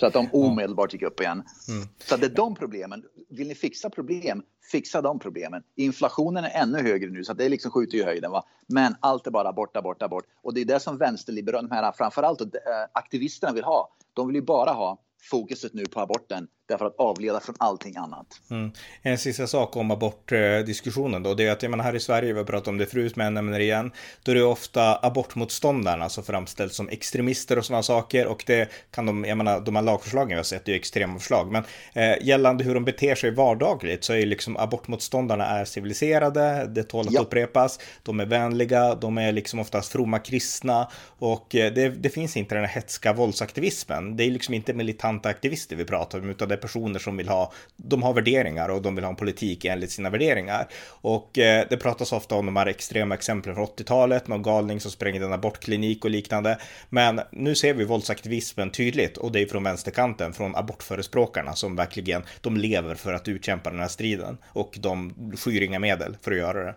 Så 0.00 0.06
att 0.06 0.12
de 0.12 0.28
omedelbart 0.32 0.92
gick 0.92 1.02
upp 1.02 1.20
igen. 1.20 1.42
Mm. 1.68 1.88
Så 1.98 2.16
det 2.16 2.26
är 2.26 2.30
de 2.30 2.54
problemen. 2.54 3.04
Vill 3.30 3.48
ni 3.48 3.54
fixa 3.54 3.90
problem, 3.90 4.42
fixa 4.72 5.02
de 5.02 5.18
problemen. 5.18 5.62
Inflationen 5.76 6.44
är 6.44 6.62
ännu 6.62 6.82
högre 6.82 7.10
nu 7.10 7.24
så 7.24 7.32
det 7.32 7.48
liksom 7.48 7.70
skjuter 7.70 7.98
i 7.98 8.02
höjden. 8.02 8.30
Va? 8.30 8.44
Men 8.66 8.96
allt 9.00 9.26
är 9.26 9.30
bara 9.30 9.52
borta, 9.52 9.82
borta, 9.82 10.08
bort. 10.08 10.24
Och 10.42 10.54
det 10.54 10.60
är 10.60 10.64
det 10.64 10.80
som 10.80 10.98
vänsterliberalerna, 10.98 11.92
framförallt 11.92 12.40
äh, 12.40 12.48
aktivisterna 12.92 13.52
vill 13.52 13.64
ha. 13.64 13.96
De 14.14 14.26
vill 14.26 14.36
ju 14.36 14.42
bara 14.42 14.70
ha 14.70 15.00
fokuset 15.30 15.74
nu 15.74 15.86
på 15.86 16.00
aborten 16.00 16.48
därför 16.66 16.86
att 16.86 16.94
avleda 16.98 17.40
från 17.40 17.54
allting 17.58 17.96
annat. 17.96 18.26
Mm. 18.50 18.72
En 19.02 19.18
sista 19.18 19.46
sak 19.46 19.76
om 19.76 19.90
abortdiskussionen 19.90 21.22
då, 21.22 21.34
det 21.34 21.46
är 21.46 21.52
att 21.52 21.62
jag 21.62 21.70
menar 21.70 21.84
här 21.84 21.94
i 21.94 22.00
Sverige, 22.00 22.32
vi 22.32 22.38
har 22.38 22.46
pratat 22.46 22.68
om 22.68 22.78
det 22.78 22.86
förut 22.86 23.16
men 23.16 23.24
jag 23.24 23.32
nämner 23.32 23.58
det 23.58 23.64
igen, 23.64 23.92
då 24.22 24.32
är 24.32 24.36
det 24.36 24.42
ofta 24.42 24.98
abortmotståndarna 25.06 26.08
som 26.08 26.24
framställs 26.24 26.74
som 26.74 26.88
extremister 26.88 27.58
och 27.58 27.64
sådana 27.64 27.82
saker 27.82 28.26
och 28.26 28.44
det 28.46 28.68
kan 28.90 29.06
de, 29.06 29.24
jag 29.24 29.38
menar 29.38 29.60
de 29.60 29.76
här 29.76 29.82
lagförslagen 29.82 30.28
vi 30.28 30.34
har 30.34 30.42
sett, 30.42 30.64
det 30.64 30.70
är 30.70 30.74
ju 30.74 30.78
extrema 30.78 31.18
förslag, 31.18 31.52
men 31.52 31.64
eh, 31.92 32.26
gällande 32.26 32.64
hur 32.64 32.74
de 32.74 32.84
beter 32.84 33.14
sig 33.14 33.30
vardagligt 33.30 34.04
så 34.04 34.12
är 34.12 34.16
ju 34.16 34.26
liksom 34.26 34.56
abortmotståndarna 34.56 35.46
är 35.46 35.64
civiliserade, 35.64 36.66
det 36.66 36.82
tål 36.82 37.06
att 37.06 37.12
ja. 37.12 37.20
upprepas, 37.20 37.78
de 38.02 38.20
är 38.20 38.26
vänliga, 38.26 38.94
de 38.94 39.18
är 39.18 39.32
liksom 39.32 39.58
oftast 39.60 39.92
fromma 39.92 40.18
kristna 40.18 40.88
och 41.18 41.54
eh, 41.54 41.72
det, 41.72 41.88
det 41.88 42.10
finns 42.10 42.36
inte 42.36 42.54
den 42.54 42.64
här 42.64 42.74
hetska 42.74 43.12
våldsaktivismen, 43.12 44.16
det 44.16 44.24
är 44.24 44.30
liksom 44.30 44.54
inte 44.54 44.74
militanta 44.74 45.28
aktivister 45.28 45.76
vi 45.76 45.84
pratar 45.84 46.18
om, 46.18 46.30
utan 46.30 46.53
det 46.54 46.58
är 46.58 46.60
personer 46.60 46.98
som 46.98 47.16
vill 47.16 47.28
ha, 47.28 47.52
de 47.76 48.02
har 48.02 48.12
värderingar 48.12 48.68
och 48.68 48.82
de 48.82 48.94
vill 48.94 49.04
ha 49.04 49.10
en 49.10 49.16
politik 49.16 49.64
enligt 49.64 49.90
sina 49.90 50.10
värderingar. 50.10 50.68
Och 50.86 51.38
eh, 51.38 51.66
det 51.70 51.76
pratas 51.76 52.12
ofta 52.12 52.34
om 52.34 52.46
de 52.46 52.56
här 52.56 52.66
extrema 52.66 53.14
exemplen 53.14 53.54
från 53.54 53.66
80-talet, 53.66 54.28
någon 54.28 54.42
galning 54.42 54.80
som 54.80 54.90
sprängde 54.90 55.26
en 55.26 55.32
abortklinik 55.32 56.04
och 56.04 56.10
liknande. 56.10 56.58
Men 56.88 57.20
nu 57.30 57.54
ser 57.54 57.74
vi 57.74 57.84
våldsaktivismen 57.84 58.70
tydligt 58.70 59.16
och 59.16 59.32
det 59.32 59.40
är 59.40 59.46
från 59.46 59.64
vänsterkanten, 59.64 60.32
från 60.32 60.56
abortförespråkarna 60.56 61.54
som 61.54 61.76
verkligen, 61.76 62.22
de 62.40 62.56
lever 62.56 62.94
för 62.94 63.12
att 63.12 63.28
utkämpa 63.28 63.70
den 63.70 63.80
här 63.80 63.88
striden 63.88 64.38
och 64.46 64.78
de 64.80 65.14
skyr 65.36 65.60
inga 65.60 65.78
medel 65.78 66.16
för 66.22 66.32
att 66.32 66.38
göra 66.38 66.64
det. 66.64 66.74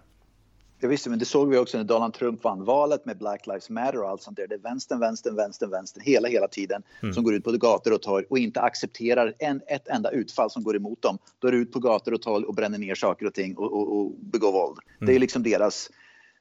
Ja, 0.80 0.88
visst, 0.88 1.08
men 1.08 1.20
det 1.20 1.26
såg 1.26 1.50
vi 1.50 1.58
också 1.58 1.78
när 1.78 1.84
Donald 1.84 2.14
Trump 2.14 2.44
vann 2.44 2.64
valet 2.64 3.06
med 3.06 3.18
Black 3.18 3.48
Lives 3.48 3.70
Matter 3.70 4.02
och 4.02 4.10
allt 4.10 4.22
sånt 4.22 4.38
där. 4.38 4.48
Det 4.48 4.56
är 4.56 4.60
vänstern, 4.60 5.00
vänstern, 5.00 5.36
vänstern, 5.36 5.70
vänstern 5.70 6.04
hela, 6.04 6.28
hela 6.28 6.48
tiden 6.48 6.84
mm. 7.04 7.14
som 7.14 7.24
går 7.24 7.34
ut 7.36 7.44
på 7.44 7.52
gator 7.52 7.94
och 7.94 8.02
torg 8.02 8.26
och 8.30 8.38
inte 8.38 8.62
accepterar 8.62 9.34
en, 9.40 9.62
ett 9.68 9.88
enda 9.88 10.12
utfall 10.12 10.52
som 10.52 10.64
går 10.64 10.76
emot 10.76 11.02
dem. 11.02 11.18
Då 11.40 11.48
är 11.48 11.52
det 11.52 11.58
ut 11.58 11.72
på 11.72 11.80
gator 11.80 12.14
och 12.14 12.22
torg 12.22 12.46
och 12.46 12.56
bränner 12.56 12.78
ner 12.78 12.96
saker 12.96 13.26
och 13.26 13.34
ting 13.34 13.58
och, 13.58 13.74
och, 13.74 14.00
och 14.00 14.12
begår 14.20 14.52
våld. 14.52 14.78
Mm. 14.78 15.06
Det 15.06 15.06
är 15.06 15.10
mm. 15.10 15.22
liksom 15.22 15.44
deras 15.44 15.90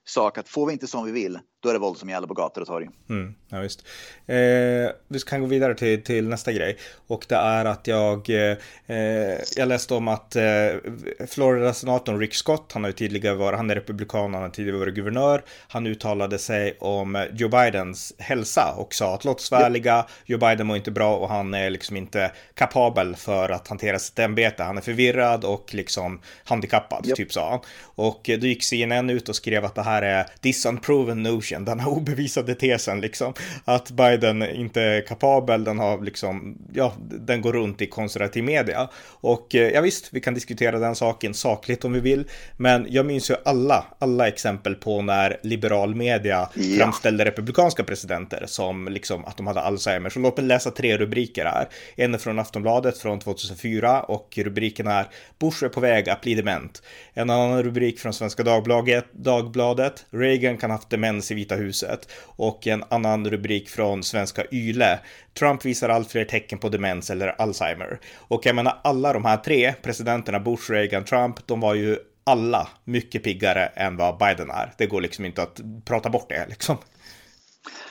sak 0.04 0.38
att 0.38 0.48
får 0.48 0.66
vi 0.66 0.72
inte 0.72 0.86
som 0.86 1.04
vi 1.04 1.12
vill, 1.12 1.38
då 1.66 1.70
är 1.70 1.74
det 1.74 1.80
våld 1.80 1.98
som 1.98 2.08
gäller 2.08 2.26
på 2.26 2.34
gator 2.34 2.60
och 2.60 2.66
torg. 2.66 2.88
Mm, 3.08 3.34
ja, 3.48 3.60
visst. 3.60 3.86
Eh, 4.26 4.36
vi 5.08 5.20
kan 5.26 5.40
gå 5.40 5.46
vidare 5.46 5.74
till, 5.74 6.02
till 6.02 6.28
nästa 6.28 6.52
grej. 6.52 6.76
Och 7.06 7.26
det 7.28 7.34
är 7.34 7.64
att 7.64 7.86
jag, 7.86 8.30
eh, 8.30 8.56
jag 9.56 9.68
läste 9.68 9.94
om 9.94 10.08
att 10.08 10.36
eh, 10.36 10.44
Florida-senatorn 11.28 12.18
Rick 12.18 12.34
Scott, 12.34 12.70
han 12.72 12.84
har 12.84 12.88
ju 12.88 12.92
tidigare 12.92 13.34
varit, 13.34 13.56
han 13.56 13.70
är 13.70 13.74
republikan, 13.74 14.34
han 14.34 14.42
har 14.42 14.50
tidigare 14.50 14.78
varit 14.78 14.94
guvernör. 14.94 15.42
Han 15.68 15.86
uttalade 15.86 16.38
sig 16.38 16.76
om 16.78 17.26
Joe 17.32 17.48
Bidens 17.48 18.12
hälsa 18.18 18.74
och 18.76 18.94
sa 18.94 19.14
att 19.14 19.24
låt 19.24 19.40
oss 19.40 19.50
vara 19.50 20.04
Joe 20.24 20.38
Biden 20.38 20.66
mår 20.66 20.76
inte 20.76 20.90
bra 20.90 21.16
och 21.16 21.28
han 21.28 21.54
är 21.54 21.70
liksom 21.70 21.96
inte 21.96 22.32
kapabel 22.54 23.16
för 23.16 23.48
att 23.48 23.68
hantera 23.68 23.98
sitt 23.98 24.18
ämbete. 24.18 24.62
Han 24.62 24.76
är 24.76 24.82
förvirrad 24.82 25.44
och 25.44 25.74
liksom 25.74 26.20
handikappad, 26.44 27.06
yep. 27.06 27.16
typ 27.16 27.32
sa 27.32 27.50
han. 27.50 27.60
Och 27.82 28.20
då 28.40 28.46
gick 28.46 28.64
CNN 28.64 29.10
ut 29.10 29.28
och 29.28 29.36
skrev 29.36 29.64
att 29.64 29.74
det 29.74 29.82
här 29.82 30.02
är 30.02 30.26
this 30.40 30.66
unproven 30.66 31.22
notion 31.22 31.55
tesen, 31.56 31.64
den 31.64 31.80
här 31.80 31.88
obevisade 31.88 32.54
tesen 32.54 33.00
liksom. 33.00 33.34
Att 33.64 33.90
Biden 33.90 34.42
inte 34.42 34.82
är 34.82 35.06
kapabel, 35.06 35.64
den 35.64 35.78
har 35.78 36.04
liksom, 36.04 36.58
ja, 36.74 36.92
den 36.98 37.42
går 37.42 37.52
runt 37.52 37.82
i 37.82 37.86
konservativ 37.86 38.44
media. 38.44 38.88
Och 39.22 39.54
eh, 39.54 39.70
ja 39.70 39.80
visst, 39.80 40.08
vi 40.12 40.20
kan 40.20 40.34
diskutera 40.34 40.78
den 40.78 40.94
saken 40.94 41.34
sakligt 41.34 41.84
om 41.84 41.92
vi 41.92 42.00
vill. 42.00 42.24
Men 42.58 42.86
jag 42.88 43.06
minns 43.06 43.30
ju 43.30 43.34
alla, 43.44 43.84
alla 43.98 44.28
exempel 44.28 44.74
på 44.74 45.02
när 45.02 45.36
liberal 45.42 45.94
media 45.94 46.48
ja. 46.54 46.78
framställde 46.78 47.24
republikanska 47.24 47.84
presidenter 47.84 48.44
som 48.46 48.88
liksom 48.88 49.24
att 49.24 49.36
de 49.36 49.46
hade 49.46 49.60
Alzheimer. 49.60 50.10
Så 50.10 50.18
låt 50.18 50.36
mig 50.36 50.46
läsa 50.46 50.70
tre 50.70 50.96
rubriker 50.98 51.44
här. 51.44 51.68
En 51.96 52.14
är 52.14 52.18
från 52.18 52.38
Aftonbladet 52.38 52.98
från 52.98 53.18
2004 53.18 54.02
och 54.02 54.38
rubriken 54.38 54.86
är 54.86 55.06
Bush 55.38 55.64
är 55.64 55.68
på 55.68 55.80
väg 55.80 56.08
att 56.08 56.20
bli 56.20 56.34
dement. 56.34 56.82
En 57.14 57.30
annan 57.30 57.62
rubrik 57.62 57.98
från 58.00 58.12
Svenska 58.12 58.42
Dagbladet, 58.42 59.06
Dagbladet 59.12 60.06
Reagan 60.10 60.56
kan 60.56 60.70
ha 60.70 60.76
haft 60.76 60.90
demens 60.90 61.30
i 61.30 61.34
Vita 61.36 61.54
huset. 61.54 62.12
Och 62.24 62.66
en 62.66 62.84
annan 62.88 63.30
rubrik 63.30 63.68
från 63.68 64.02
svenska 64.02 64.44
Yle. 64.52 64.98
Trump 65.38 65.64
visar 65.64 65.88
allt 65.88 66.10
fler 66.10 66.24
tecken 66.24 66.58
på 66.58 66.68
demens 66.68 67.10
eller 67.10 67.28
Alzheimer. 67.28 68.00
Och 68.16 68.46
jag 68.46 68.56
menar 68.56 68.80
alla 68.84 69.12
de 69.12 69.24
här 69.24 69.36
tre 69.36 69.72
presidenterna, 69.72 70.40
Bush, 70.40 70.70
Reagan, 70.70 71.04
Trump, 71.04 71.46
de 71.46 71.60
var 71.60 71.74
ju 71.74 71.98
alla 72.24 72.68
mycket 72.84 73.22
piggare 73.22 73.66
än 73.66 73.96
vad 73.96 74.18
Biden 74.18 74.50
är. 74.50 74.72
Det 74.78 74.86
går 74.86 75.00
liksom 75.00 75.24
inte 75.24 75.42
att 75.42 75.60
prata 75.84 76.10
bort 76.10 76.28
det 76.28 76.46
liksom. 76.48 76.76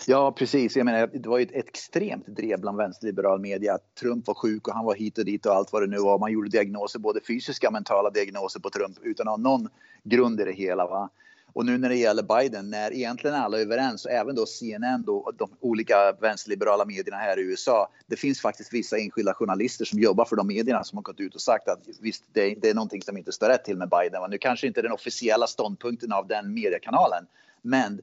Ja, 0.08 0.32
precis. 0.32 0.76
Jag 0.76 0.86
menar, 0.86 1.08
det 1.14 1.30
var 1.30 1.38
ju 1.38 1.44
ett 1.44 1.56
extremt 1.56 2.28
drev 2.28 2.60
bland 2.60 2.78
vänsterliberal 2.78 3.40
media 3.40 3.74
att 3.74 3.96
Trump 4.00 4.28
var 4.28 4.34
sjuk 4.34 4.68
och 4.68 4.74
han 4.74 4.86
var 4.86 4.96
hit 4.96 5.18
och 5.18 5.26
dit 5.26 5.46
och 5.46 5.56
allt 5.56 5.74
vad 5.74 5.82
det 5.82 5.88
nu 5.88 5.98
var. 5.98 6.20
Man 6.20 6.32
gjorde 6.32 6.50
diagnoser, 6.50 7.00
både 7.00 7.20
fysiska 7.28 7.68
och 7.68 7.74
mentala 7.74 8.10
diagnoser 8.10 8.60
på 8.60 8.70
Trump 8.70 8.98
utan 9.04 9.28
att 9.28 9.32
ha 9.32 9.38
någon 9.38 9.70
grund 10.04 10.42
i 10.42 10.44
det 10.44 10.52
hela. 10.52 10.88
Va? 10.88 11.10
Och 11.56 11.66
nu 11.66 11.78
när 11.78 11.90
det 11.90 11.96
gäller 11.96 12.24
Biden, 12.24 12.70
när 12.70 12.94
egentligen 12.94 13.36
alla 13.36 13.58
är 13.58 13.62
överens 13.62 14.06
och 14.06 14.12
även 14.12 14.36
då 14.36 14.46
CNN 14.46 15.04
och 15.08 15.34
de 15.38 15.50
olika 15.60 16.12
vänsterliberala 16.12 16.86
medierna 16.86 17.18
här 17.18 17.40
i 17.40 17.42
USA. 17.42 17.90
Det 18.08 18.16
finns 18.16 18.42
faktiskt 18.42 18.74
vissa 18.74 18.98
enskilda 18.98 19.34
journalister 19.34 19.86
som 19.86 20.00
jobbar 20.00 20.26
för 20.26 20.36
de 20.36 20.48
medierna 20.48 20.84
som 20.84 20.98
har 20.98 21.04
gått 21.04 21.20
ut 21.20 21.36
och 21.36 21.42
sagt 21.42 21.68
att 21.68 21.80
visst, 22.02 22.24
det, 22.34 22.56
det 22.62 22.70
är 22.70 22.74
någonting 22.74 23.02
som 23.02 23.18
inte 23.18 23.32
står 23.32 23.48
rätt 23.48 23.66
till 23.66 23.78
med 23.78 23.90
Biden. 23.90 24.30
Nu 24.30 24.38
kanske 24.38 24.68
inte 24.68 24.82
den 24.82 24.92
officiella 24.92 25.48
ståndpunkten 25.48 26.12
av 26.12 26.28
den 26.28 26.54
mediekanalen, 26.54 27.26
men 27.62 28.02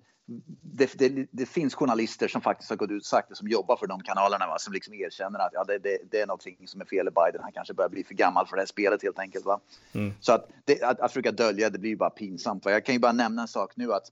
det, 0.62 0.98
det, 0.98 1.26
det, 1.30 1.46
finns 1.46 1.74
journalister 1.74 2.28
som 2.28 2.40
faktiskt 2.40 2.70
har 2.70 2.76
gått 2.76 2.90
ut 2.90 3.02
och 3.02 3.06
sagt 3.06 3.28
det, 3.28 3.36
som 3.36 3.48
jobbar 3.48 3.76
för 3.76 3.86
de 3.86 4.02
kanalerna, 4.02 4.46
va, 4.46 4.58
som 4.58 4.72
liksom 4.72 4.94
erkänner 4.94 5.38
att 5.38 5.50
ja, 5.52 5.64
det, 5.64 5.98
det, 6.10 6.20
är 6.20 6.26
någonting 6.26 6.68
som 6.68 6.80
är 6.80 6.84
fel 6.84 7.08
i 7.08 7.10
Biden. 7.10 7.42
Han 7.42 7.52
kanske 7.52 7.74
börjar 7.74 7.88
bli 7.88 8.04
för 8.04 8.14
gammal 8.14 8.46
för 8.46 8.56
det 8.56 8.60
här 8.60 8.66
spelet 8.66 9.02
helt 9.02 9.18
enkelt. 9.18 9.44
Va? 9.44 9.60
Mm. 9.92 10.12
Så 10.20 10.32
att, 10.32 10.48
att, 10.82 11.00
att 11.00 11.12
försöka 11.12 11.32
dölja 11.32 11.70
det 11.70 11.78
blir 11.78 11.90
ju 11.90 11.96
bara 11.96 12.10
pinsamt. 12.10 12.64
Va? 12.64 12.70
Jag 12.70 12.84
kan 12.84 12.94
ju 12.94 12.98
bara 12.98 13.12
nämna 13.12 13.42
en 13.42 13.48
sak 13.48 13.72
nu 13.76 13.92
att, 13.92 14.08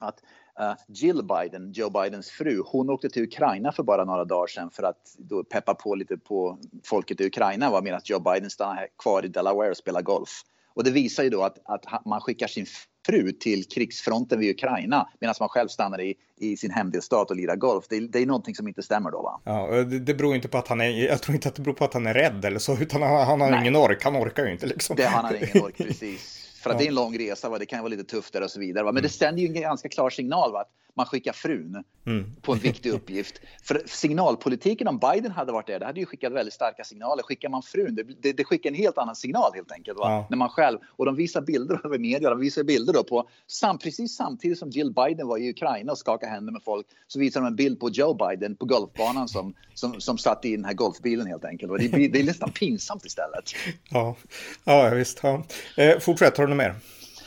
att 0.00 0.22
uh, 0.60 0.74
Jill 0.88 1.22
Biden, 1.24 1.72
Joe 1.72 1.90
Bidens 1.90 2.30
fru, 2.30 2.62
hon 2.66 2.90
åkte 2.90 3.08
till 3.08 3.22
Ukraina 3.22 3.72
för 3.72 3.82
bara 3.82 4.04
några 4.04 4.24
dagar 4.24 4.46
sedan 4.46 4.70
för 4.70 4.82
att 4.82 5.16
då 5.18 5.44
peppa 5.44 5.74
på 5.74 5.94
lite 5.94 6.16
på 6.16 6.58
folket 6.84 7.20
i 7.20 7.26
Ukraina 7.26 7.80
medan 7.80 8.00
Joe 8.04 8.20
Biden 8.20 8.50
stannar 8.50 8.88
kvar 8.98 9.24
i 9.24 9.28
Delaware 9.28 9.70
och 9.70 9.76
spelar 9.76 10.02
golf. 10.02 10.42
Och 10.74 10.84
det 10.84 10.90
visar 10.90 11.22
ju 11.22 11.30
då 11.30 11.42
att, 11.42 11.58
att 11.64 12.04
man 12.04 12.20
skickar 12.20 12.46
sin 12.46 12.66
fru 13.06 13.32
till 13.32 13.64
krigsfronten 13.64 14.40
vid 14.40 14.50
Ukraina 14.50 15.08
medan 15.20 15.34
man 15.40 15.48
själv 15.48 15.68
stannar 15.68 16.00
i, 16.00 16.14
i 16.38 16.56
sin 16.56 16.70
hemdelstat 16.70 17.30
och 17.30 17.36
lirar 17.36 17.56
golf. 17.56 17.84
Det, 17.88 18.00
det 18.00 18.18
är 18.18 18.26
någonting 18.26 18.54
som 18.54 18.68
inte 18.68 18.82
stämmer 18.82 19.10
då 19.10 19.22
va? 19.22 19.40
Ja, 19.44 19.66
det, 19.84 19.98
det 19.98 20.14
beror 20.14 20.34
inte 20.34 20.48
på 20.48 20.58
att 20.58 20.68
han 20.68 20.80
är, 20.80 20.90
jag 20.90 21.22
tror 21.22 21.34
inte 21.34 21.48
att 21.48 21.54
det 21.54 21.62
beror 21.62 21.74
på 21.74 21.84
att 21.84 21.94
han 21.94 22.06
är 22.06 22.14
rädd 22.14 22.44
eller 22.44 22.58
så, 22.58 22.78
utan 22.78 23.02
han, 23.02 23.26
han 23.26 23.40
har 23.40 23.50
Nej. 23.50 23.60
ingen 23.60 23.76
ork, 23.76 24.04
han 24.04 24.16
orkar 24.16 24.44
ju 24.44 24.52
inte 24.52 24.66
liksom. 24.66 24.96
Det, 24.96 25.06
han 25.06 25.24
har 25.24 25.34
ingen 25.34 25.62
ork, 25.62 25.74
precis. 25.76 26.41
För 26.62 26.70
att 26.70 26.74
ja. 26.74 26.78
det 26.78 26.84
är 26.84 26.88
en 26.88 26.94
lång 26.94 27.18
resa, 27.18 27.48
va? 27.48 27.58
det 27.58 27.66
kan 27.66 27.78
vara 27.78 27.88
lite 27.88 28.04
tufft 28.04 28.32
där 28.32 28.42
och 28.42 28.50
så 28.50 28.60
vidare. 28.60 28.84
Va? 28.84 28.92
Men 28.92 28.98
mm. 28.98 29.02
det 29.02 29.08
sänder 29.08 29.42
ju 29.42 29.48
en 29.48 29.60
ganska 29.60 29.88
klar 29.88 30.10
signal 30.10 30.52
va? 30.52 30.60
att 30.60 30.70
man 30.94 31.06
skickar 31.06 31.32
frun 31.32 31.84
mm. 32.06 32.32
på 32.42 32.52
en 32.52 32.58
viktig 32.58 32.90
uppgift. 32.94 33.40
För 33.62 33.82
signalpolitiken 33.86 34.88
om 34.88 34.98
Biden 34.98 35.32
hade 35.32 35.52
varit 35.52 35.66
där, 35.66 35.78
det 35.78 35.86
hade 35.86 36.00
ju 36.00 36.06
skickat 36.06 36.32
väldigt 36.32 36.54
starka 36.54 36.84
signaler. 36.84 37.22
Skickar 37.22 37.48
man 37.48 37.62
frun, 37.62 37.94
det, 37.94 38.02
det, 38.02 38.32
det 38.32 38.44
skickar 38.44 38.70
en 38.70 38.76
helt 38.76 38.98
annan 38.98 39.16
signal 39.16 39.50
helt 39.54 39.72
enkelt. 39.72 39.98
Va? 39.98 40.10
Ja. 40.10 40.26
När 40.30 40.36
man 40.36 40.48
själv, 40.48 40.78
och 40.88 41.06
de 41.06 41.16
visar 41.16 41.40
bilder 41.40 41.80
över 41.86 41.98
media, 41.98 42.30
de 42.30 42.40
visar 42.40 42.62
bilder 42.62 42.92
då 42.92 43.04
på, 43.04 43.28
sam, 43.46 43.78
precis 43.78 44.16
samtidigt 44.16 44.58
som 44.58 44.70
Jill 44.70 44.92
Biden 44.92 45.26
var 45.26 45.38
i 45.38 45.50
Ukraina 45.50 45.92
och 45.92 45.98
skakade 45.98 46.32
händer 46.32 46.52
med 46.52 46.62
folk, 46.62 46.86
så 47.06 47.18
visar 47.18 47.40
de 47.40 47.46
en 47.46 47.56
bild 47.56 47.80
på 47.80 47.90
Joe 47.90 48.14
Biden 48.14 48.56
på 48.56 48.64
golfbanan 48.66 49.28
som, 49.28 49.54
som, 49.74 50.00
som 50.00 50.18
satt 50.18 50.44
i 50.44 50.56
den 50.56 50.64
här 50.64 50.74
golfbilen 50.74 51.26
helt 51.26 51.44
enkelt. 51.44 51.72
Det, 51.78 52.08
det 52.08 52.20
är 52.20 52.24
nästan 52.24 52.50
pinsamt 52.50 53.04
istället. 53.04 53.44
Ja, 53.90 54.16
ja 54.64 54.90
visst. 54.90 55.20
Ja. 55.22 55.44
Eh, 55.76 55.98
fortsätt, 55.98 56.38
har 56.38 56.46
något 56.52 56.58
mer? 56.58 56.74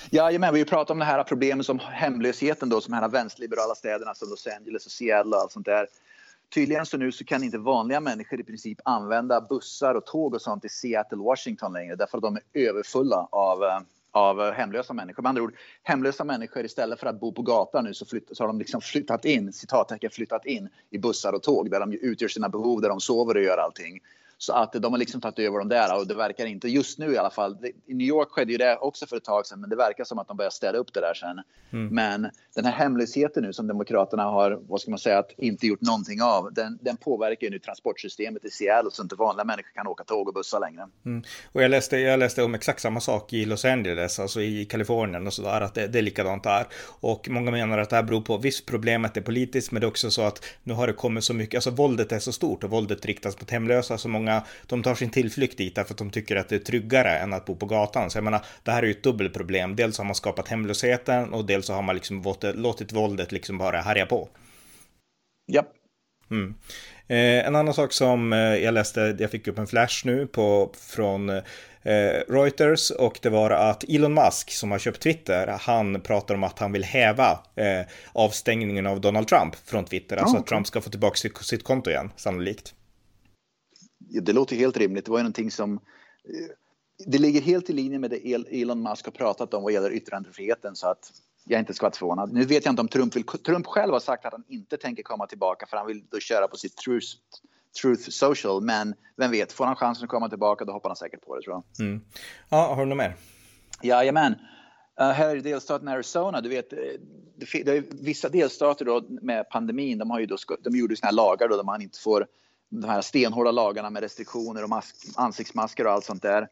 Jajamän, 0.09 0.53
vi 0.53 0.65
pratar 0.65 0.93
om 0.93 0.99
det 0.99 1.05
här 1.05 1.23
problemet 1.23 1.65
som 1.65 1.79
hemlösheten 1.79 2.69
då, 2.69 2.81
som 2.81 2.93
här 2.93 3.09
vänsterliberala 3.09 3.75
städerna 3.75 4.15
som 4.15 4.29
Los 4.29 4.47
Angeles 4.47 4.85
och 4.85 4.91
Seattle 4.91 5.35
och 5.35 5.41
allt 5.41 5.51
sånt 5.51 5.65
där. 5.65 5.87
tydligen 6.53 6.85
så 6.85 6.97
nu 6.97 7.11
så 7.11 7.25
kan 7.25 7.43
inte 7.43 7.57
vanliga 7.57 7.99
människor 7.99 8.39
i 8.39 8.43
princip 8.43 8.79
använda 8.85 9.41
bussar 9.41 9.95
och 9.95 10.05
tåg 10.05 10.33
och 10.33 10.41
sånt 10.41 10.65
i 10.65 10.69
Seattle, 10.69 11.17
Washington 11.17 11.73
längre 11.73 11.95
därför 11.95 12.17
att 12.17 12.21
de 12.21 12.35
är 12.35 12.67
överfulla 12.67 13.27
av 13.31 13.63
eh, 13.63 13.79
av 14.11 14.51
hemlösa 14.51 14.93
människor. 14.93 15.23
Med 15.23 15.29
andra 15.29 15.43
ord, 15.43 15.53
hemlösa 15.83 16.23
människor 16.23 16.65
istället 16.65 16.99
för 16.99 17.07
att 17.07 17.19
bo 17.19 17.31
på 17.31 17.41
gatan 17.41 17.83
nu 17.83 17.93
så, 17.93 18.05
flytt, 18.05 18.29
så 18.31 18.43
har 18.43 18.47
de 18.47 18.59
liksom 18.59 18.81
flyttat 18.81 19.25
in, 19.25 19.53
citattecken 19.53 20.09
flyttat 20.09 20.45
in 20.45 20.69
i 20.89 20.97
bussar 20.97 21.33
och 21.33 21.43
tåg 21.43 21.71
där 21.71 21.79
de 21.79 21.93
utgör 21.93 22.27
sina 22.27 22.49
behov, 22.49 22.81
där 22.81 22.89
de 22.89 22.99
sover 22.99 23.35
och 23.35 23.43
gör 23.43 23.57
allting. 23.57 23.99
Så 24.37 24.53
att 24.53 24.73
de 24.73 24.93
har 24.93 24.97
liksom 24.97 25.21
tagit 25.21 25.39
över 25.39 25.59
dem 25.59 25.69
där 25.69 25.97
och 25.97 26.07
det 26.07 26.15
verkar 26.15 26.45
inte, 26.45 26.67
just 26.67 26.99
nu 26.99 27.13
i 27.13 27.17
alla 27.17 27.29
fall, 27.29 27.57
i 27.85 27.93
New 27.93 28.07
York 28.07 28.29
skedde 28.29 28.51
ju 28.51 28.57
det 28.57 28.77
också 28.77 29.07
för 29.07 29.17
ett 29.17 29.23
tag 29.23 29.45
sedan 29.45 29.61
men 29.61 29.69
det 29.69 29.75
verkar 29.75 30.03
som 30.03 30.19
att 30.19 30.27
de 30.27 30.37
börjar 30.37 30.49
städa 30.49 30.77
upp 30.77 30.93
det 30.93 30.99
där 30.99 31.13
sen. 31.13 31.41
Mm. 31.73 31.95
Men 31.95 32.31
den 32.55 32.65
här 32.65 32.71
hemlösheten 32.71 33.43
nu 33.43 33.53
som 33.53 33.67
Demokraterna 33.67 34.23
har, 34.23 34.59
vad 34.67 34.81
ska 34.81 34.91
man 34.91 34.99
säga, 34.99 35.19
att 35.19 35.31
inte 35.37 35.67
gjort 35.67 35.81
någonting 35.81 36.21
av, 36.21 36.53
den, 36.53 36.79
den 36.81 36.97
påverkar 36.97 37.47
ju 37.47 37.51
nu 37.51 37.59
transportsystemet 37.59 38.45
i 38.45 38.49
Seattle 38.49 38.91
så 38.91 39.03
inte 39.03 39.15
vanliga 39.15 39.45
människor 39.45 39.71
kan 39.75 39.87
åka 39.87 40.03
tåg 40.03 40.27
och 40.27 40.33
bussar 40.33 40.59
längre. 40.59 40.87
Mm. 41.05 41.23
Och 41.51 41.63
jag 41.63 41.71
läste, 41.71 41.97
jag 41.97 42.19
läste 42.19 42.43
om 42.43 42.55
exakt 42.55 42.81
samma 42.81 42.99
sak 42.99 43.33
i 43.33 43.45
Los 43.45 43.65
Angeles, 43.65 44.19
alltså 44.19 44.41
i 44.41 44.65
Kalifornien 44.65 45.27
och 45.27 45.33
sådär, 45.33 45.61
att 45.61 45.73
det, 45.73 45.87
det 45.87 45.99
är 45.99 46.03
likadant 46.03 46.43
där. 46.43 46.67
Och 46.99 47.29
många 47.29 47.51
menar 47.51 47.77
att 47.77 47.89
det 47.89 47.95
här 47.95 48.03
beror 48.03 48.21
på, 48.21 48.37
visst 48.37 48.65
problemet 48.65 49.17
är 49.17 49.21
politiskt, 49.21 49.71
men 49.71 49.81
det 49.81 49.85
är 49.85 49.89
också 49.89 50.11
så 50.11 50.21
att 50.21 50.45
nu 50.63 50.73
har 50.73 50.87
det 50.87 50.93
kommit 50.93 51.23
så 51.23 51.33
mycket, 51.33 51.57
alltså 51.57 51.69
våldet 51.69 52.11
är 52.11 52.19
så 52.19 52.31
stort 52.31 52.63
och 52.63 52.69
våldet 52.69 53.05
riktas 53.05 53.39
mot 53.39 53.51
hemlösa, 53.51 53.97
så 53.97 54.07
många, 54.07 54.24
de 54.67 54.83
tar 54.83 54.95
sin 54.95 55.09
tillflykt 55.09 55.57
dit 55.57 55.75
därför 55.75 55.93
att 55.93 55.97
de 55.97 56.09
tycker 56.09 56.35
att 56.35 56.49
det 56.49 56.55
är 56.55 56.59
tryggare 56.59 57.17
än 57.17 57.33
att 57.33 57.45
bo 57.45 57.55
på 57.55 57.65
gatan. 57.65 58.09
Så 58.09 58.17
jag 58.17 58.23
menar, 58.23 58.45
det 58.63 58.71
här 58.71 58.83
är 58.83 58.87
ju 58.87 58.91
ett 58.91 59.03
dubbelproblem. 59.03 59.75
Dels 59.75 59.97
har 59.97 60.05
man 60.05 60.15
skapat 60.15 60.47
hemlösheten 60.47 61.33
och 61.33 61.45
dels 61.45 61.65
så 61.65 61.73
har 61.73 61.81
man 61.81 61.95
liksom 61.95 62.35
låtit 62.41 62.93
våldet 62.93 63.31
liksom 63.31 63.57
bara 63.57 63.81
härja 63.81 64.05
på. 64.05 64.29
Ja. 65.45 65.63
Mm. 66.31 66.55
Eh, 67.07 67.47
en 67.47 67.55
annan 67.55 67.73
sak 67.73 67.93
som 67.93 68.33
eh, 68.33 68.39
jag 68.39 68.73
läste, 68.73 69.15
jag 69.19 69.31
fick 69.31 69.47
upp 69.47 69.59
en 69.59 69.67
flash 69.67 70.05
nu 70.05 70.27
på, 70.27 70.71
från 70.79 71.29
eh, 71.29 71.43
Reuters 72.27 72.91
och 72.91 73.19
det 73.21 73.29
var 73.29 73.51
att 73.51 73.83
Elon 73.83 74.13
Musk 74.13 74.51
som 74.51 74.71
har 74.71 74.79
köpt 74.79 75.01
Twitter, 75.01 75.57
han 75.61 76.01
pratar 76.01 76.35
om 76.35 76.43
att 76.43 76.59
han 76.59 76.71
vill 76.71 76.83
häva 76.83 77.39
eh, 77.55 77.81
avstängningen 78.13 78.87
av 78.87 79.01
Donald 79.01 79.27
Trump 79.27 79.55
från 79.65 79.85
Twitter, 79.85 80.17
alltså 80.17 80.35
oh, 80.35 80.39
okay. 80.39 80.41
att 80.41 80.47
Trump 80.47 80.67
ska 80.67 80.81
få 80.81 80.89
tillbaka 80.89 81.15
sitt, 81.15 81.37
sitt 81.37 81.63
konto 81.63 81.89
igen, 81.89 82.11
sannolikt 82.15 82.73
det 83.97 84.33
låter 84.33 84.55
helt 84.55 84.77
rimligt. 84.77 85.05
Det 85.05 85.11
var 85.11 85.17
ju 85.17 85.23
någonting 85.23 85.51
som 85.51 85.73
eh, 85.73 85.79
det 87.05 87.17
ligger 87.17 87.41
helt 87.41 87.69
i 87.69 87.73
linje 87.73 87.99
med 87.99 88.09
det 88.09 88.33
Elon 88.61 88.83
Musk 88.83 89.05
har 89.05 89.11
pratat 89.11 89.53
om 89.53 89.63
vad 89.63 89.73
gäller 89.73 89.91
yttrandefriheten 89.91 90.75
så 90.75 90.87
att 90.87 91.11
jag 91.45 91.59
inte 91.59 91.73
ska 91.73 91.85
vara 91.85 91.93
förvånad. 91.93 92.33
Nu 92.33 92.45
vet 92.45 92.65
jag 92.65 92.71
inte 92.71 92.81
om 92.81 92.87
Trump 92.87 93.15
vill, 93.15 93.23
Trump 93.23 93.67
själv 93.67 93.93
har 93.93 93.99
sagt 93.99 94.25
att 94.25 94.31
han 94.31 94.43
inte 94.47 94.77
tänker 94.77 95.03
komma 95.03 95.27
tillbaka 95.27 95.65
för 95.65 95.77
han 95.77 95.87
vill 95.87 96.03
då 96.11 96.19
köra 96.19 96.47
på 96.47 96.57
sitt 96.57 96.77
truth, 96.77 97.07
truth 97.81 98.09
social. 98.09 98.61
Men 98.61 98.95
vem 99.17 99.31
vet, 99.31 99.51
får 99.51 99.65
han 99.65 99.75
chansen 99.75 100.03
att 100.03 100.09
komma 100.09 100.29
tillbaka 100.29 100.65
då 100.65 100.73
hoppar 100.73 100.89
han 100.89 100.95
säkert 100.95 101.21
på 101.21 101.35
det 101.35 101.41
tror 101.41 101.53
jag. 101.55 101.87
Mm. 101.87 102.01
Ja, 102.49 102.75
har 102.75 102.83
du 102.83 102.85
något 102.85 102.97
mer? 102.97 103.15
Jajamän. 103.81 104.35
Uh, 105.01 105.07
här 105.07 105.35
i 105.35 105.41
delstaten 105.41 105.87
Arizona, 105.87 106.41
du 106.41 106.49
vet, 106.49 106.73
eh, 106.73 106.79
det, 107.35 107.63
det 107.63 107.77
är 107.77 107.83
vissa 107.89 108.29
delstater 108.29 108.85
då 108.85 109.05
med 109.09 109.49
pandemin, 109.49 109.97
de 109.97 110.09
har 110.09 110.19
ju 110.19 110.25
då, 110.25 110.37
de 110.63 110.75
gjorde 110.75 110.95
såna 110.95 111.07
här 111.07 111.15
lagar 111.15 111.47
då 111.49 111.57
där 111.57 111.63
man 111.63 111.81
inte 111.81 111.99
får 111.99 112.27
de 112.69 112.89
här 112.89 113.01
stenhårda 113.01 113.51
lagarna 113.51 113.89
med 113.89 114.01
restriktioner 114.03 114.63
och 114.63 114.69
mask, 114.69 114.95
ansiktsmasker 115.15 115.85
och 115.85 115.91
allt 115.91 116.05
sånt 116.05 116.21
där. 116.21 116.47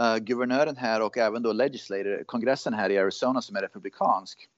Uh, 0.00 0.16
guvernören 0.16 0.76
här 0.76 1.02
och 1.02 1.18
även 1.18 1.42
då 1.42 1.52
legislator, 1.52 2.24
kongressen 2.24 2.74
här 2.74 2.90
i 2.90 2.98
Arizona 2.98 3.42
som 3.42 3.56
är 3.56 3.62
republikansk, 3.62 4.48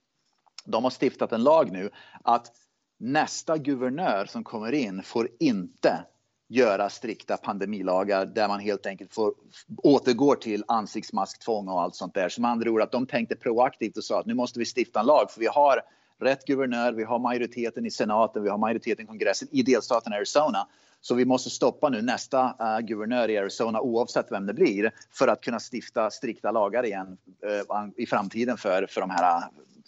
de 0.65 0.85
har 0.85 0.91
stiftat 0.91 1.33
en 1.33 1.43
lag 1.43 1.73
nu 1.73 1.91
att 2.25 2.53
nästa 2.99 3.59
guvernör 3.59 4.27
som 4.27 4.45
kommer 4.45 4.73
in 4.73 5.03
får 5.03 5.29
inte 5.39 6.05
göra 6.49 6.91
strikta 6.91 7.37
pandemilagar 7.37 8.27
där 8.27 8.49
man 8.49 8.61
helt 8.61 8.87
enkelt 8.87 9.15
får 9.15 9.35
återgår 9.77 10.35
till 10.35 10.65
ansiktsmasktvång 10.69 11.69
och 11.69 11.83
allt 11.83 11.95
sånt 11.95 12.15
där. 12.15 12.29
Som 12.29 12.45
andra 12.45 12.71
ord 12.71 12.83
att 12.83 12.93
de 12.93 13.07
tänkte 13.07 13.37
proaktivt 13.37 13.97
och 13.97 14.05
sa 14.05 14.21
att 14.21 14.27
nu 14.27 14.35
måste 14.35 14.59
vi 14.59 14.65
stifta 14.65 15.01
en 15.01 15.07
lag 15.07 15.31
för 15.31 15.41
vi 15.41 15.47
har 15.47 15.83
rätt 16.21 16.45
guvernör, 16.45 16.93
vi 16.93 17.05
har 17.05 17.19
majoriteten 17.19 17.87
i 17.87 17.91
senaten, 17.91 18.43
vi 18.43 18.49
har 18.49 18.59
majoriteten 18.59 19.05
i 19.05 19.09
kongressen 19.09 19.49
i 19.51 19.63
delstaten 19.63 20.13
Arizona 20.13 20.69
så 21.03 21.15
vi 21.15 21.25
måste 21.25 21.51
stoppa 21.51 21.89
nu 21.89 22.03
nästa 22.03 22.45
uh, 22.45 22.87
guvernör 22.87 23.31
i 23.31 23.39
Arizona 23.39 23.81
oavsett 23.81 24.33
vem 24.33 24.47
det 24.47 24.55
blir 24.55 24.91
för 25.11 25.29
att 25.29 25.41
kunna 25.41 25.59
stifta 25.73 26.11
strikta 26.11 26.51
lagar 26.51 26.85
igen 26.85 27.17
uh, 27.47 27.89
i 27.97 28.07
framtiden 28.07 28.57
för, 28.57 28.87
för 28.87 29.01
de 29.01 29.11
här, 29.11 29.43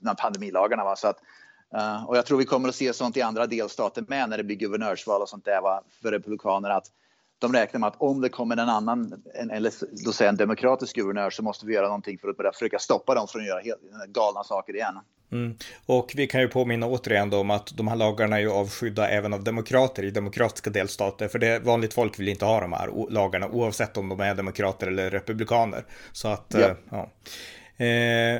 uh, 0.04 0.14
pandemilagarna. 0.14 0.84
Va? 0.84 0.96
Så 0.96 1.08
att, 1.08 1.18
uh, 1.76 2.04
och 2.04 2.16
jag 2.16 2.26
tror 2.26 2.38
vi 2.38 2.44
kommer 2.44 2.68
att 2.68 2.74
se 2.74 2.92
sånt 2.92 3.16
i 3.16 3.22
andra 3.22 3.46
delstater 3.46 4.04
med 4.08 4.28
när 4.28 4.36
det 4.36 4.44
blir 4.44 4.56
guvernörsval 4.56 5.22
och 5.22 5.28
sånt 5.28 5.44
där 5.44 5.60
va? 5.60 5.82
för 6.02 6.10
republikaner 6.10 6.70
att 6.70 6.90
de 7.38 7.52
räknar 7.52 7.80
med 7.80 7.86
att 7.86 7.96
om 7.98 8.20
det 8.20 8.28
kommer 8.28 8.56
en 8.56 8.68
annan, 8.68 9.22
en, 9.34 9.50
eller 9.50 9.72
då 10.04 10.12
säger 10.12 10.28
en 10.28 10.36
demokratisk 10.36 10.96
guvernör 10.96 11.30
så 11.30 11.42
måste 11.42 11.66
vi 11.66 11.74
göra 11.74 11.86
någonting 11.86 12.18
för 12.18 12.28
att 12.28 12.36
börja 12.36 12.52
försöka 12.52 12.78
stoppa 12.78 13.14
dem 13.14 13.28
från 13.28 13.42
att 13.42 13.48
göra 13.48 13.60
helt, 13.60 13.80
galna 14.08 14.44
saker 14.44 14.74
igen. 14.74 14.98
Mm. 15.34 15.56
Och 15.86 16.12
vi 16.14 16.26
kan 16.26 16.40
ju 16.40 16.48
påminna 16.48 16.86
återigen 16.86 17.30
då 17.30 17.38
om 17.38 17.50
att 17.50 17.76
de 17.76 17.88
här 17.88 17.96
lagarna 17.96 18.36
är 18.36 18.40
ju 18.40 18.50
avskydda 18.50 19.08
även 19.08 19.34
av 19.34 19.44
demokrater 19.44 20.02
i 20.02 20.10
demokratiska 20.10 20.70
delstater. 20.70 21.28
För 21.28 21.38
det 21.38 21.58
vanligt 21.58 21.94
folk 21.94 22.20
vill 22.20 22.28
inte 22.28 22.44
ha 22.44 22.60
de 22.60 22.72
här 22.72 22.90
lagarna 23.10 23.48
oavsett 23.48 23.96
om 23.96 24.08
de 24.08 24.20
är 24.20 24.34
demokrater 24.34 24.86
eller 24.86 25.10
republikaner. 25.10 25.84
Så 26.12 26.28
att, 26.28 26.46
ja. 26.48 26.60
Eh, 26.60 26.74
ja. 26.90 27.10
Eh, 27.76 27.86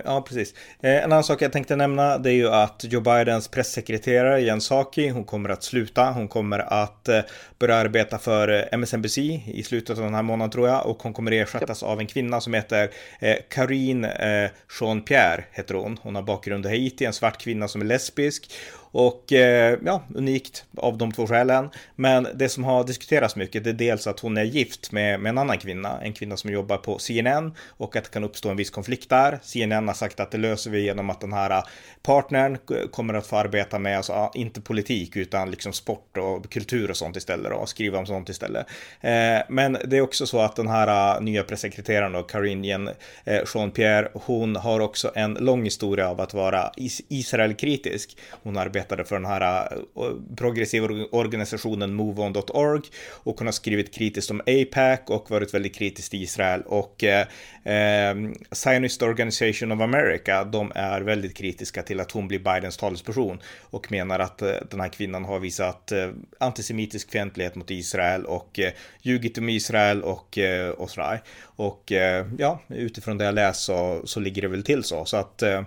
ja, 0.05 0.25
precis. 0.29 0.55
Eh, 0.83 1.05
en 1.05 1.13
annan 1.13 1.25
sak 1.25 1.43
jag 1.43 1.53
tänkte 1.53 1.77
nämna 1.77 2.19
det 2.19 2.31
är 2.31 2.35
ju 2.35 2.49
att 2.49 2.85
Joe 2.85 3.01
Bidens 3.01 3.49
pressekreterare 3.49 4.41
Jen 4.41 4.61
Psaki, 4.61 5.09
hon 5.09 5.25
kommer 5.25 5.49
att 5.49 5.63
sluta. 5.63 6.11
Hon 6.11 6.29
kommer 6.29 6.59
att 6.59 7.09
eh, 7.09 7.21
börja 7.59 7.77
arbeta 7.77 8.19
för 8.19 8.49
eh, 8.49 8.79
MSNBC 8.79 9.19
i 9.47 9.63
slutet 9.63 9.99
av 9.99 10.05
den 10.05 10.15
här 10.15 10.23
månaden 10.23 10.51
tror 10.51 10.69
jag 10.69 10.87
och 10.87 11.03
hon 11.03 11.13
kommer 11.13 11.33
ersättas 11.33 11.83
av 11.83 12.01
en 12.01 12.07
kvinna 12.07 12.41
som 12.41 12.55
heter 12.55 12.91
eh, 13.21 13.37
Karine 13.51 14.05
eh, 14.05 14.51
Jean-Pierre 14.81 15.45
heter 15.53 15.75
hon. 15.75 15.99
Hon 16.03 16.15
har 16.15 16.23
bakgrund 16.23 16.67
i 16.67 16.69
Haiti, 16.69 17.05
en 17.05 17.13
svart 17.13 17.41
kvinna 17.41 17.69
som 17.69 17.81
är 17.81 17.85
lesbisk 17.85 18.53
och 18.95 19.33
eh, 19.33 19.79
ja, 19.85 20.03
unikt 20.15 20.65
av 20.77 20.99
de 20.99 21.13
två 21.13 21.27
skälen. 21.27 21.71
Men 21.97 22.29
det 22.35 22.49
som 22.49 22.65
har 22.65 22.85
diskuterats 22.85 23.37
mycket 23.37 23.65
det 23.65 23.71
är 23.71 23.75
dels 23.75 24.07
att 24.07 24.21
hon 24.21 24.37
är 24.37 24.45
gift 24.45 24.93
med, 24.93 25.21
med 25.21 25.31
en 25.31 25.39
annan 25.39 25.59
kvinna, 25.59 26.01
en 26.03 26.13
kvinna 26.13 26.37
som 26.37 26.53
jobbar 26.53 26.77
på 26.77 26.99
CNN 26.99 27.55
och 27.69 27.97
att 27.97 28.05
det 28.05 28.11
kan 28.11 28.25
uppstå 28.25 28.49
en 28.49 28.57
viss 28.57 28.71
konflikt 28.71 29.11
där. 29.11 29.39
CNN 29.43 29.89
har 29.89 29.95
sagt 29.95 30.21
att 30.21 30.31
det 30.31 30.39
löser 30.39 30.71
vi 30.71 30.85
genom 30.85 31.11
att 31.11 31.21
den 31.21 31.33
här 31.33 31.51
eh, 31.51 31.63
partnern 32.03 32.59
kommer 32.91 33.15
att 33.15 33.27
få 33.27 33.37
arbeta 33.37 33.79
med, 33.79 33.97
alltså 33.97 34.31
inte 34.35 34.61
politik 34.61 35.17
utan 35.17 35.51
liksom 35.51 35.73
sport 35.73 36.17
och 36.17 36.53
kultur 36.53 36.91
och 36.91 36.97
sånt 36.97 37.17
istället 37.17 37.53
och 37.53 37.69
skriva 37.69 37.99
om 37.99 38.07
sånt 38.07 38.29
istället. 38.29 38.67
Eh, 39.01 39.39
men 39.49 39.79
det 39.85 39.97
är 39.97 40.01
också 40.01 40.27
så 40.27 40.41
att 40.41 40.57
den 40.57 40.69
här 40.69 41.17
eh, 41.17 41.23
nya 41.23 41.43
pressekreteraren 41.43 42.15
och 42.15 42.31
Karine 42.31 42.95
eh, 43.25 43.41
Jean-Pierre, 43.55 44.09
hon 44.15 44.57
har 44.57 44.81
också 44.81 45.13
en 45.15 45.35
lång 45.35 45.65
historia 45.65 46.09
av 46.09 46.21
att 46.21 46.35
vara 46.35 46.73
is 46.77 47.01
Israelkritisk. 47.09 48.19
Hon 48.43 48.57
arbetar 48.57 48.84
arbetade 48.85 49.05
för 49.05 49.17
den 49.17 49.25
här 49.25 49.73
eh, 49.97 50.37
progressiva 50.37 50.89
organisationen 51.11 51.95
MoveOn.org 51.95 52.83
och 53.25 53.39
hon 53.39 53.47
har 53.47 53.53
skrivit 53.53 53.95
kritiskt 53.95 54.31
om 54.31 54.41
APAC 54.41 55.01
och 55.07 55.31
varit 55.31 55.55
väldigt 55.55 55.75
kritisk 55.75 56.11
till 56.11 56.23
Israel 56.23 56.63
och 56.67 57.05
eh, 57.05 57.27
ehm, 57.65 58.35
Zionist 58.53 59.03
Organization 59.03 59.73
of 59.73 59.81
America, 59.81 60.45
de 60.45 60.73
är 60.75 61.01
väldigt 61.01 61.37
kritiska 61.37 61.83
till 61.83 62.01
att 62.01 62.11
hon 62.11 62.29
blir 62.29 62.39
Bidens 62.39 62.77
talesperson 62.77 63.39
och 63.71 63.93
menar 63.93 64.19
att 64.19 64.43
eh, 64.43 64.53
den 64.71 64.81
här 64.81 64.89
kvinnan 64.89 65.25
har 65.25 65.39
visat 65.39 65.93
eh, 65.93 66.11
antisemitisk 66.41 67.11
fientlighet 67.11 67.55
mot 67.55 67.71
Israel 67.71 68.25
och 68.25 68.59
eh, 68.59 68.73
ljugit 69.03 69.39
om 69.39 69.49
Israel 69.49 70.03
och, 70.03 70.39
eh, 70.39 70.71
och 70.71 70.91
sådär. 70.91 71.23
Och 71.57 71.93
eh, 71.93 72.27
ja, 72.39 72.61
utifrån 72.69 73.19
det 73.19 73.25
jag 73.25 73.35
läst 73.35 73.61
så, 73.61 74.03
så 74.05 74.21
ligger 74.21 74.43
det 74.43 74.49
väl 74.49 74.63
till 74.63 74.83
så. 74.85 75.05
Så 75.05 75.17
att 75.17 75.43
eh, 75.43 75.63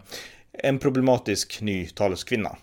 en 0.64 0.80
problematisk 0.80 1.62
ny 1.62 1.88
taleskvinna. 1.88 2.58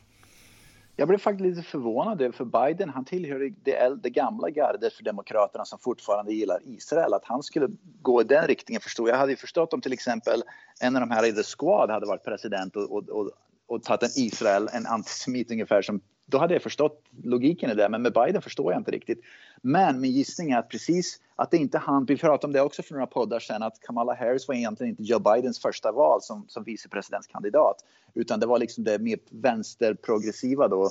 Jag 0.96 1.08
blev 1.08 1.18
faktiskt 1.18 1.56
lite 1.56 1.62
förvånad 1.62 2.34
för 2.34 2.44
Biden, 2.44 2.88
han 2.88 3.04
tillhör 3.04 3.52
det, 3.62 4.02
det 4.02 4.10
gamla 4.10 4.50
gardet 4.50 4.92
för 4.92 5.04
Demokraterna 5.04 5.64
som 5.64 5.78
fortfarande 5.78 6.32
gillar 6.32 6.58
Israel. 6.64 7.14
Att 7.14 7.24
han 7.24 7.42
skulle 7.42 7.68
gå 8.02 8.20
i 8.20 8.24
den 8.24 8.46
riktningen 8.46 8.80
förstod 8.80 9.08
jag. 9.08 9.16
hade 9.16 9.32
ju 9.32 9.36
förstått 9.36 9.72
om 9.72 9.80
till 9.80 9.92
exempel 9.92 10.42
en 10.80 10.96
av 10.96 11.00
de 11.00 11.10
här 11.10 11.26
i 11.26 11.32
The 11.32 11.42
Squad 11.42 11.90
hade 11.90 12.06
varit 12.06 12.24
president 12.24 12.76
och, 12.76 12.92
och, 12.92 13.08
och, 13.08 13.30
och 13.66 13.82
tagit 13.82 14.02
en 14.02 14.24
Israel, 14.24 14.68
en 14.72 14.86
antisemit 14.86 15.50
ungefär 15.50 15.82
som 15.82 16.00
då 16.26 16.38
hade 16.38 16.54
jag 16.54 16.62
förstått 16.62 17.02
logiken 17.22 17.70
i 17.70 17.74
det, 17.74 17.88
men 17.88 18.02
med 18.02 18.12
Biden 18.12 18.42
förstår 18.42 18.72
jag 18.72 18.80
inte 18.80 18.90
riktigt. 18.90 19.20
Men 19.62 20.00
min 20.00 20.12
gissning 20.12 20.50
är 20.50 20.58
att 20.58 20.68
precis 20.68 21.20
att 21.36 21.50
det 21.50 21.56
inte 21.56 21.78
han, 21.78 22.04
vi 22.04 22.16
pratade 22.16 22.46
om 22.46 22.52
det 22.52 22.60
också 22.60 22.82
för 22.82 22.94
några 22.94 23.06
poddar 23.06 23.40
sen, 23.40 23.62
att 23.62 23.80
Kamala 23.80 24.14
Harris 24.14 24.48
var 24.48 24.54
egentligen 24.54 24.90
inte 24.90 25.02
Joe 25.02 25.18
Bidens 25.18 25.58
första 25.58 25.92
val 25.92 26.22
som, 26.22 26.44
som 26.48 26.64
vicepresidentskandidat, 26.64 27.76
utan 28.14 28.40
det 28.40 28.46
var 28.46 28.58
liksom 28.58 28.84
det 28.84 28.98
mer 28.98 29.18
vänsterprogressiva 29.30 30.68
då, 30.68 30.90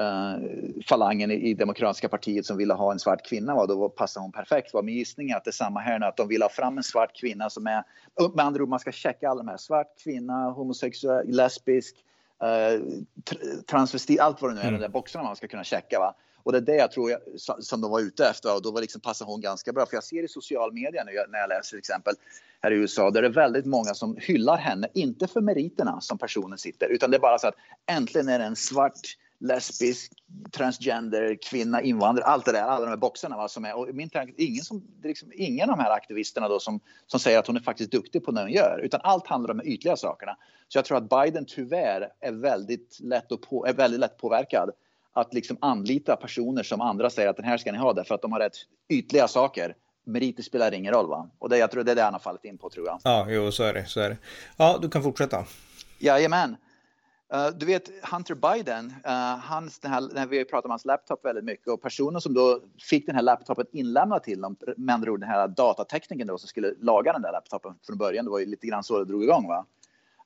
uh, 0.00 0.46
falangen 0.88 1.30
i, 1.30 1.34
i, 1.34 1.54
Demokratiska 1.54 2.08
partiet 2.08 2.46
som 2.46 2.56
ville 2.56 2.74
ha 2.74 2.92
en 2.92 2.98
svart 2.98 3.26
kvinna, 3.26 3.54
va? 3.54 3.66
då 3.66 3.88
passade 3.88 4.24
hon 4.24 4.32
perfekt. 4.32 4.74
Va? 4.74 4.82
Min 4.82 4.94
gissning 4.94 5.30
är 5.30 5.36
att 5.36 5.44
det 5.44 5.50
är 5.50 5.52
samma 5.52 5.80
här 5.80 5.98
nu, 5.98 6.06
att 6.06 6.16
de 6.16 6.28
vill 6.28 6.42
ha 6.42 6.48
fram 6.48 6.76
en 6.78 6.84
svart 6.84 7.16
kvinna 7.20 7.50
som 7.50 7.66
är, 7.66 7.84
med 8.34 8.44
andra 8.44 8.62
ord, 8.62 8.68
man 8.68 8.80
ska 8.80 8.92
checka 8.92 9.28
alla 9.28 9.42
de 9.42 9.48
här, 9.48 9.56
svart 9.56 9.98
kvinna, 10.04 10.50
homosexuell, 10.50 11.26
lesbisk, 11.28 11.96
uh, 12.42 12.82
transvestit, 13.66 14.20
allt 14.20 14.42
vad 14.42 14.50
det 14.50 14.54
nu 14.54 14.60
är, 14.60 14.68
mm. 14.68 14.80
de 14.80 14.86
där 14.86 14.92
boxarna 14.92 15.24
man 15.24 15.36
ska 15.36 15.48
kunna 15.48 15.64
checka. 15.64 15.98
Va? 15.98 16.14
Och 16.44 16.52
det 16.52 16.58
är 16.58 16.62
det 16.62 16.76
jag 16.76 16.92
tror 16.92 17.10
jag, 17.10 17.20
som 17.64 17.80
de 17.80 17.90
var 17.90 18.00
ute 18.00 18.26
efter 18.28 18.54
och 18.54 18.62
då 18.62 18.70
var 18.70 18.80
liksom 18.80 19.00
passar 19.00 19.26
hon 19.26 19.40
ganska 19.40 19.72
bra. 19.72 19.86
För 19.86 19.96
jag 19.96 20.04
ser 20.04 20.22
i 20.22 20.28
social 20.28 20.72
media 20.72 21.04
nu 21.04 21.12
när 21.28 21.38
jag 21.38 21.48
läser 21.48 21.70
till 21.70 21.78
exempel 21.78 22.14
här 22.62 22.70
i 22.70 22.74
USA 22.74 23.10
där 23.10 23.22
det 23.22 23.28
är 23.28 23.32
väldigt 23.32 23.66
många 23.66 23.94
som 23.94 24.16
hyllar 24.16 24.56
henne, 24.56 24.88
inte 24.94 25.26
för 25.26 25.40
meriterna 25.40 26.00
som 26.00 26.18
personen 26.18 26.58
sitter, 26.58 26.88
utan 26.88 27.10
det 27.10 27.16
är 27.16 27.20
bara 27.20 27.38
så 27.38 27.48
att 27.48 27.54
äntligen 27.86 28.28
är 28.28 28.38
det 28.38 28.44
en 28.44 28.56
svart 28.56 29.16
lesbisk, 29.38 30.12
transgender, 30.50 31.38
kvinna, 31.50 31.82
invandrare, 31.82 32.26
allt 32.26 32.44
det 32.44 32.52
där, 32.52 32.62
alla 32.62 32.84
de 32.84 32.90
här 32.90 32.96
boxarna 32.96 33.36
va, 33.36 33.48
som 33.48 33.64
är. 33.64 33.76
Och 33.76 33.94
min 33.94 34.10
tanke, 34.10 34.32
ingen, 34.36 34.64
som, 34.64 34.84
liksom, 35.02 35.32
ingen 35.34 35.70
av 35.70 35.76
de 35.76 35.82
här 35.82 35.90
aktivisterna 35.90 36.48
då 36.48 36.60
som, 36.60 36.80
som 37.06 37.20
säger 37.20 37.38
att 37.38 37.46
hon 37.46 37.56
är 37.56 37.60
faktiskt 37.60 37.90
duktig 37.90 38.24
på 38.24 38.30
det 38.30 38.40
hon 38.40 38.52
gör, 38.52 38.80
utan 38.82 39.00
allt 39.02 39.26
handlar 39.26 39.50
om 39.50 39.58
de 39.58 39.68
ytliga 39.68 39.96
sakerna. 39.96 40.36
Så 40.68 40.78
jag 40.78 40.84
tror 40.84 40.98
att 40.98 41.08
Biden 41.08 41.44
tyvärr 41.48 42.08
är 42.20 42.32
väldigt 42.32 42.98
lätt, 43.00 43.32
att 43.32 43.40
på, 43.40 43.66
är 43.66 43.72
väldigt 43.72 44.00
lätt 44.00 44.18
påverkad 44.18 44.70
att 45.12 45.34
liksom 45.34 45.58
anlita 45.60 46.16
personer 46.16 46.62
som 46.62 46.80
andra 46.80 47.10
säger 47.10 47.28
att 47.28 47.36
den 47.36 47.44
här 47.44 47.58
ska 47.58 47.72
ni 47.72 47.78
ha 47.78 47.92
därför 47.92 48.14
att 48.14 48.22
de 48.22 48.32
har 48.32 48.40
rätt 48.40 48.56
ytliga 48.88 49.28
saker. 49.28 49.76
Meriter 50.06 50.42
spelar 50.42 50.74
ingen 50.74 50.94
roll 50.94 51.08
va? 51.08 51.30
Och 51.38 51.48
det, 51.48 51.58
jag 51.58 51.70
tror 51.70 51.84
det 51.84 51.92
är 51.92 51.96
det 51.96 52.02
han 52.02 52.12
har 52.12 52.20
fallit 52.20 52.44
in 52.44 52.58
på 52.58 52.70
tror 52.70 52.86
jag. 52.86 53.00
Ja, 53.04 53.26
jo 53.28 53.52
så 53.52 53.62
är 53.62 53.74
det. 53.74 53.86
Så 53.86 54.00
är 54.00 54.08
det. 54.08 54.16
Ja, 54.56 54.78
du 54.82 54.88
kan 54.88 55.02
fortsätta. 55.02 55.44
Jajamän. 55.98 56.56
Uh, 57.32 57.48
du 57.58 57.66
vet 57.66 57.90
Hunter 58.12 58.34
Biden, 58.34 58.94
uh, 59.06 59.12
hans, 59.38 59.78
den 59.78 59.90
här, 59.90 60.00
när 60.14 60.26
vi 60.26 60.38
har 60.38 60.44
pratat 60.44 60.64
om 60.64 60.70
hans 60.70 60.84
laptop 60.84 61.24
väldigt 61.24 61.44
mycket 61.44 61.68
och 61.68 61.82
personen 61.82 62.20
som 62.20 62.34
då 62.34 62.60
fick 62.90 63.06
den 63.06 63.14
här 63.14 63.22
laptopen 63.22 63.66
inlämnad 63.72 64.22
till 64.22 64.40
dem, 64.40 64.56
med 64.76 64.94
andra 64.94 65.12
ord 65.12 65.20
den 65.20 65.28
här 65.28 65.48
datatekniken 65.48 66.26
då 66.26 66.38
som 66.38 66.48
skulle 66.48 66.74
laga 66.80 67.12
den 67.12 67.22
där 67.22 67.32
laptopen 67.32 67.74
från 67.86 67.98
början, 67.98 68.24
det 68.24 68.30
var 68.30 68.38
ju 68.38 68.46
lite 68.46 68.66
grann 68.66 68.84
så 68.84 68.98
det 68.98 69.04
drog 69.04 69.24
igång 69.24 69.48
va. 69.48 69.66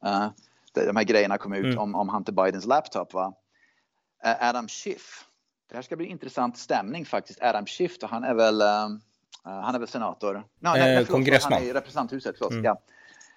Uh, 0.07 0.29
de 0.73 0.97
här 0.97 1.05
grejerna 1.05 1.39
kom 1.39 1.53
ut 1.53 1.65
mm. 1.65 1.79
om, 1.79 1.95
om 1.95 2.09
Hunter 2.09 2.33
Bidens 2.33 2.67
laptop 2.67 3.15
va. 3.15 3.35
Adam 4.23 4.69
Schiff, 4.69 5.25
det 5.69 5.75
här 5.75 5.83
ska 5.83 5.97
bli 5.97 6.07
intressant 6.07 6.59
stämning 6.59 7.07
faktiskt. 7.07 7.43
Adam 7.43 7.67
Schiff, 7.67 7.93
han 8.03 8.25
är 8.25 8.35
väl, 8.35 8.63
han 9.43 9.75
är 9.75 9.79
väl 9.79 9.89
senator? 9.89 10.35
No, 10.35 10.43
nej, 10.61 10.97
förlåt, 10.97 11.09
kongressman. 11.09 11.53
Han 11.53 11.63
är 11.63 11.67
i 11.67 11.73
representanthuset, 11.73 12.35
förlåt. 12.39 12.53
Mm. 12.53 12.65
Ja. 12.65 12.81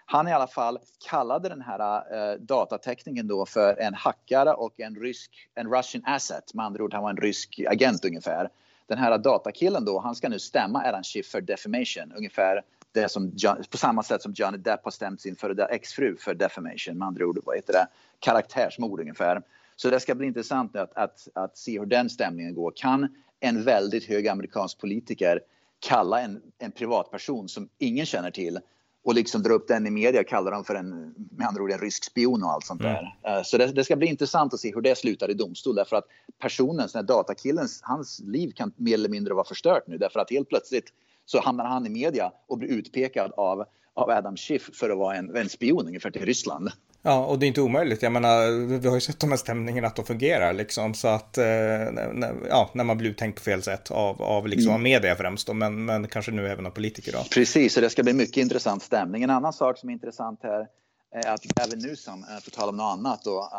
Han 0.06 0.28
i 0.28 0.34
alla 0.34 0.48
fall 0.48 0.80
kallade 1.10 1.50
den 1.50 1.62
här 1.62 2.04
eh, 2.14 2.40
datateckningen 2.40 3.28
då 3.28 3.46
för 3.46 3.80
en 3.80 3.94
hackare 3.94 4.54
och 4.54 4.80
en 4.80 4.96
rysk, 4.96 5.50
en 5.56 5.74
Russian 5.74 6.04
asset. 6.06 6.54
Med 6.54 6.66
andra 6.66 6.84
ord, 6.84 6.94
han 6.94 7.04
var 7.04 7.10
en 7.10 7.18
rysk 7.18 7.62
agent 7.68 8.06
ungefär. 8.06 8.50
Den 8.88 8.98
här 8.98 9.18
datakillen 9.18 9.86
då, 9.86 10.00
han 10.00 10.16
ska 10.16 10.30
nu 10.30 10.40
stämma 10.40 10.84
Adam 10.86 11.04
Schiff 11.04 11.28
för 11.28 11.42
defamation. 11.42 12.14
Ungefär 12.18 12.62
det 12.92 13.10
som 13.10 13.32
John, 13.36 13.64
på 13.70 13.78
samma 13.78 14.04
sätt 14.04 14.22
som 14.22 14.34
Johnny 14.34 14.58
Depp 14.58 14.84
har 14.84 14.92
stämt 14.92 15.22
sin 15.22 15.36
före 15.36 15.66
exfru 15.66 16.18
för 16.18 16.34
defamation. 16.34 16.98
Med 16.98 17.08
andra 17.08 17.26
ord, 17.26 17.40
vad 17.44 17.56
heter 17.56 17.74
det? 17.74 17.88
Karaktärsmord 18.20 19.00
ungefär. 19.00 19.42
Så 19.76 19.90
det 19.90 20.00
ska 20.00 20.16
bli 20.16 20.28
intressant 20.28 20.76
att, 20.76 20.98
att, 20.98 21.28
att 21.36 21.58
se 21.58 21.80
hur 21.80 21.86
den 21.86 22.10
stämningen 22.10 22.56
går. 22.56 22.74
Kan 22.76 23.16
en 23.40 23.64
väldigt 23.64 24.06
hög 24.06 24.28
amerikansk 24.28 24.80
politiker 24.80 25.40
kalla 25.80 26.22
en, 26.22 26.42
en 26.58 26.72
privatperson 26.72 27.50
som 27.50 27.70
ingen 27.78 28.06
känner 28.06 28.32
till 28.32 28.60
och 29.04 29.16
liksom 29.16 29.44
dra 29.44 29.54
upp 29.54 29.68
den 29.68 29.88
i 29.88 29.92
media 29.92 30.22
och 30.22 30.28
kalla 30.28 30.52
dem 30.52 30.64
för 30.64 30.76
en, 30.76 31.16
med 31.32 31.48
andra 31.48 31.64
ord, 31.64 31.72
en 31.72 31.80
rysk 31.80 32.04
spion 32.04 32.44
och 32.44 32.50
allt 32.50 32.66
sånt 32.66 32.82
mm. 32.82 32.94
där. 32.94 33.18
Mm. 33.24 33.44
Så 33.44 33.58
det, 33.58 33.68
det, 33.68 33.84
ska 33.84 33.96
bli 33.96 34.08
intressant 34.08 34.54
att 34.54 34.60
se 34.60 34.74
hur 34.74 34.82
det 34.82 34.98
slutar 34.98 35.32
i 35.32 35.34
domstol 35.34 35.76
därför 35.76 35.96
att 35.96 36.06
personen, 36.40 36.78
den 36.78 36.90
här 36.94 37.04
datakillens, 37.04 37.80
hans 37.84 38.20
liv 38.20 38.52
kan 38.56 38.74
mer 38.76 38.94
eller 38.94 39.10
mindre 39.10 39.34
vara 39.34 39.46
förstört 39.46 39.88
nu 39.88 39.98
därför 39.98 40.20
att 40.20 40.30
helt 40.30 40.50
plötsligt 40.50 40.94
så 41.26 41.42
hamnar 41.42 41.66
han 41.66 41.86
i 41.86 41.90
media 41.90 42.32
och 42.48 42.58
blir 42.58 42.70
utpekad 42.70 43.32
av, 43.38 43.66
av 43.94 44.10
Adam 44.10 44.38
Schiff 44.38 44.70
för 44.74 44.90
att 44.90 44.98
vara 44.98 45.16
en, 45.16 45.36
en 45.36 45.50
spion 45.50 45.88
ungefär 45.88 46.12
till 46.12 46.26
Ryssland. 46.26 46.70
Ja, 47.04 47.26
och 47.26 47.40
det 47.40 47.46
är 47.46 47.48
inte 47.48 47.62
omöjligt. 47.62 48.02
Jag 48.02 48.12
menar, 48.12 48.68
vi 48.80 48.88
har 48.88 48.96
ju 48.96 49.02
sett 49.02 49.20
de 49.20 49.30
här 49.30 49.38
stämningarna 49.38 49.88
att 49.88 49.96
de 49.96 50.06
fungerar 50.06 50.54
liksom. 50.54 50.94
Så 50.94 51.08
att, 51.08 51.38
eh, 51.38 51.44
när, 51.44 52.36
ja, 52.50 52.70
när 52.74 52.84
man 52.84 52.98
blir 52.98 53.10
uttänkt 53.10 53.36
på 53.36 53.42
fel 53.42 53.64
sätt 53.64 53.92
av, 53.92 54.22
av 54.22 54.48
liksom 54.48 54.70
mm. 54.70 54.84
media 54.84 55.16
främst 55.16 55.48
då, 55.48 55.54
men, 55.54 55.86
men 55.86 56.08
kanske 56.08 56.32
nu 56.32 56.48
även 56.48 56.66
av 56.66 56.70
politiker 56.70 57.12
då. 57.12 57.24
Precis, 57.32 57.76
och 57.76 57.82
det 57.82 57.90
ska 57.90 58.04
bli 58.04 58.14
mycket 58.14 58.38
intressant 58.38 58.84
stämning. 58.84 59.24
En 59.24 59.30
annan 59.30 59.54
sak 59.54 59.78
som 59.78 59.90
är 59.90 59.94
intressant 59.94 60.40
här 60.44 60.68
är 61.16 61.30
att 61.30 61.44
Gavin 61.44 61.80
Newsom, 61.80 62.26
på 62.46 62.50
tal 62.50 62.70
om 62.70 62.78
något 62.78 62.94
annat 62.94 63.24
då, 63.24 63.50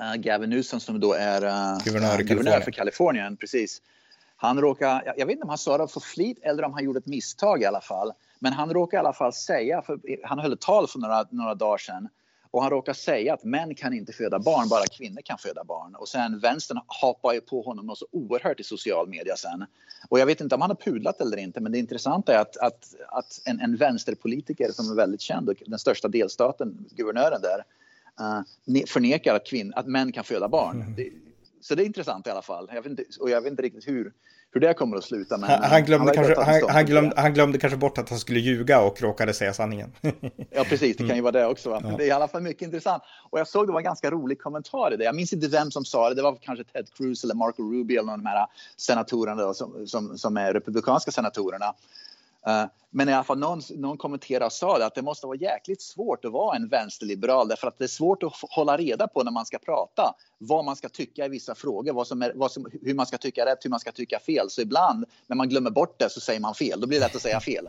uh, 0.00 0.16
Gavin 0.16 0.50
Newsom 0.50 0.80
som 0.80 1.00
då 1.00 1.12
är 1.12 1.44
uh, 1.44 1.84
guvernör, 1.84 2.18
guvernör 2.18 2.60
för 2.60 2.70
Kalifornien, 2.70 3.36
precis. 3.36 3.82
Han 4.36 4.60
råkar, 4.60 5.02
jag, 5.06 5.18
jag 5.18 5.26
vet 5.26 5.32
inte 5.32 5.42
om 5.42 5.48
han 5.48 5.58
sa 5.58 5.78
det 5.78 5.88
för 5.88 6.00
flit 6.00 6.38
eller 6.42 6.62
om 6.62 6.72
han 6.72 6.84
gjorde 6.84 6.98
ett 6.98 7.06
misstag 7.06 7.62
i 7.62 7.64
alla 7.64 7.80
fall. 7.80 8.12
Men 8.44 8.52
han 8.52 8.72
råkar 8.72 8.98
i 8.98 9.00
alla 9.00 9.12
fall 9.12 9.32
säga, 9.32 9.82
för 9.82 9.98
han 10.22 10.38
höll 10.38 10.52
ett 10.52 10.60
tal 10.60 10.88
för 10.88 10.98
några, 10.98 11.26
några 11.30 11.54
dagar 11.54 11.78
sedan 11.78 12.08
och 12.50 12.62
han 12.62 12.70
råkar 12.70 12.92
säga 12.92 13.34
att 13.34 13.44
män 13.44 13.74
kan 13.74 13.94
inte 13.94 14.12
föda 14.12 14.38
barn, 14.38 14.68
bara 14.68 14.86
kvinnor 14.86 15.20
kan 15.24 15.38
föda 15.38 15.64
barn. 15.64 15.94
Och 15.94 16.08
sen 16.08 16.38
vänstern 16.38 16.80
hoppar 16.86 17.32
ju 17.32 17.40
på 17.40 17.62
honom 17.62 17.90
och 17.90 17.98
så 17.98 18.06
oerhört 18.10 18.60
i 18.60 18.64
social 18.64 19.08
media 19.08 19.36
sen. 19.36 19.64
Och 20.08 20.18
jag 20.18 20.26
vet 20.26 20.40
inte 20.40 20.54
om 20.54 20.60
han 20.60 20.70
har 20.70 20.76
pudlat 20.76 21.20
eller 21.20 21.36
inte, 21.36 21.60
men 21.60 21.72
det 21.72 21.78
intressanta 21.78 22.34
är 22.34 22.38
att, 22.38 22.56
att, 22.56 22.94
att 23.08 23.40
en, 23.44 23.60
en 23.60 23.76
vänsterpolitiker 23.76 24.72
som 24.72 24.90
är 24.90 24.94
väldigt 24.94 25.20
känd, 25.20 25.48
och 25.48 25.56
den 25.66 25.78
största 25.78 26.08
delstaten, 26.08 26.86
guvernören 26.90 27.40
där, 27.42 27.64
uh, 28.20 28.86
förnekar 28.86 29.34
att, 29.34 29.46
kvinn, 29.46 29.72
att 29.76 29.86
män 29.86 30.12
kan 30.12 30.24
föda 30.24 30.48
barn. 30.48 30.80
Mm. 30.80 30.94
Det, 30.96 31.10
så 31.60 31.74
det 31.74 31.82
är 31.82 31.86
intressant 31.86 32.26
i 32.26 32.30
alla 32.30 32.42
fall. 32.42 32.70
Jag 32.74 32.86
inte, 32.86 33.04
och 33.20 33.30
jag 33.30 33.40
vet 33.40 33.50
inte 33.50 33.62
riktigt 33.62 33.88
hur, 33.88 34.12
hur 34.54 34.60
det 34.60 34.74
kommer 34.74 34.96
att 34.96 35.04
sluta. 35.04 35.38
Men 35.38 35.50
han, 35.62 35.84
glömde 35.84 36.06
han, 36.06 36.14
kanske, 36.14 36.42
han, 36.42 36.70
han, 36.70 36.86
glömde, 36.86 37.14
han 37.16 37.34
glömde 37.34 37.58
kanske 37.58 37.76
bort 37.76 37.98
att 37.98 38.08
han 38.08 38.18
skulle 38.18 38.40
ljuga 38.40 38.80
och 38.80 39.02
råkade 39.02 39.34
säga 39.34 39.52
sanningen. 39.54 39.92
ja, 40.50 40.64
precis. 40.64 40.96
Det 40.96 41.08
kan 41.08 41.16
ju 41.16 41.22
vara 41.22 41.32
det 41.32 41.46
också. 41.46 41.70
Va? 41.70 41.80
Men 41.84 41.96
det 41.96 42.04
är 42.04 42.06
i 42.06 42.10
alla 42.10 42.28
fall 42.28 42.42
mycket 42.42 42.62
intressant. 42.62 43.02
Och 43.30 43.38
jag 43.38 43.48
såg 43.48 43.66
det 43.66 43.72
var 43.72 43.80
en 43.80 43.84
ganska 43.84 44.10
rolig 44.10 44.40
kommentar 44.40 44.94
i 44.94 44.96
det. 44.96 45.04
Jag 45.04 45.14
minns 45.14 45.32
inte 45.32 45.48
vem 45.48 45.70
som 45.70 45.84
sa 45.84 46.08
det. 46.08 46.14
Det 46.14 46.22
var 46.22 46.38
kanske 46.40 46.64
Ted 46.64 46.86
Cruz 46.96 47.24
eller 47.24 47.34
Marco 47.34 47.62
Rubio 47.62 47.98
eller 47.98 48.06
någon 48.06 48.12
av 48.12 48.18
de 48.18 48.26
här 48.26 48.46
senatorerna 48.76 49.42
då, 49.42 49.54
som, 49.54 49.86
som, 49.86 50.18
som 50.18 50.36
är 50.36 50.52
republikanska 50.52 51.10
senatorerna. 51.10 51.74
Uh, 52.48 52.66
men 52.90 53.08
i 53.08 53.12
alla 53.12 53.24
fall 53.24 53.38
någon, 53.38 53.60
någon 53.70 53.96
kommenterade 53.96 54.46
och 54.46 54.52
sa 54.52 54.86
att 54.86 54.94
det 54.94 55.02
måste 55.02 55.26
vara 55.26 55.36
jäkligt 55.36 55.82
svårt 55.82 56.24
att 56.24 56.32
vara 56.32 56.56
en 56.56 56.68
vänsterliberal 56.68 57.48
därför 57.48 57.68
att 57.68 57.78
det 57.78 57.84
är 57.84 57.88
svårt 57.88 58.22
att 58.22 58.32
hålla 58.50 58.76
reda 58.76 59.08
på 59.08 59.22
när 59.22 59.32
man 59.32 59.46
ska 59.46 59.58
prata 59.58 60.14
vad 60.38 60.64
man 60.64 60.76
ska 60.76 60.88
tycka 60.88 61.26
i 61.26 61.28
vissa 61.28 61.54
frågor, 61.54 61.92
vad 61.92 62.06
som 62.06 62.22
är, 62.22 62.32
vad 62.34 62.52
som, 62.52 62.66
hur 62.82 62.94
man 62.94 63.06
ska 63.06 63.18
tycka 63.18 63.46
rätt, 63.46 63.64
hur 63.64 63.70
man 63.70 63.80
ska 63.80 63.92
tycka 63.92 64.18
fel. 64.18 64.50
Så 64.50 64.60
ibland 64.60 65.04
när 65.26 65.36
man 65.36 65.48
glömmer 65.48 65.70
bort 65.70 65.98
det 65.98 66.10
så 66.10 66.20
säger 66.20 66.40
man 66.40 66.54
fel. 66.54 66.80
Då 66.80 66.86
blir 66.86 67.00
det 67.00 67.06
lätt 67.06 67.16
att 67.16 67.22
säga 67.22 67.40
fel. 67.40 67.68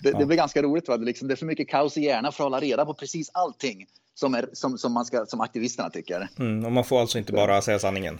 Det, 0.00 0.10
ja. 0.10 0.18
det 0.18 0.26
blir 0.26 0.36
ganska 0.36 0.62
roligt. 0.62 0.88
Va? 0.88 0.96
Det, 0.96 1.04
liksom, 1.04 1.28
det 1.28 1.34
är 1.34 1.36
för 1.36 1.46
mycket 1.46 1.68
kaos 1.68 1.96
i 1.96 2.00
hjärnan 2.00 2.32
för 2.32 2.44
att 2.44 2.46
hålla 2.46 2.60
reda 2.60 2.84
på 2.84 2.94
precis 2.94 3.30
allting 3.34 3.86
som, 4.14 4.34
är, 4.34 4.48
som, 4.52 4.78
som, 4.78 4.92
man 4.92 5.04
ska, 5.04 5.26
som 5.26 5.40
aktivisterna 5.40 5.90
tycker. 5.90 6.28
Mm, 6.38 6.64
och 6.64 6.72
man 6.72 6.84
får 6.84 7.00
alltså 7.00 7.18
inte 7.18 7.32
bara 7.32 7.62
säga 7.62 7.78
sanningen. 7.78 8.18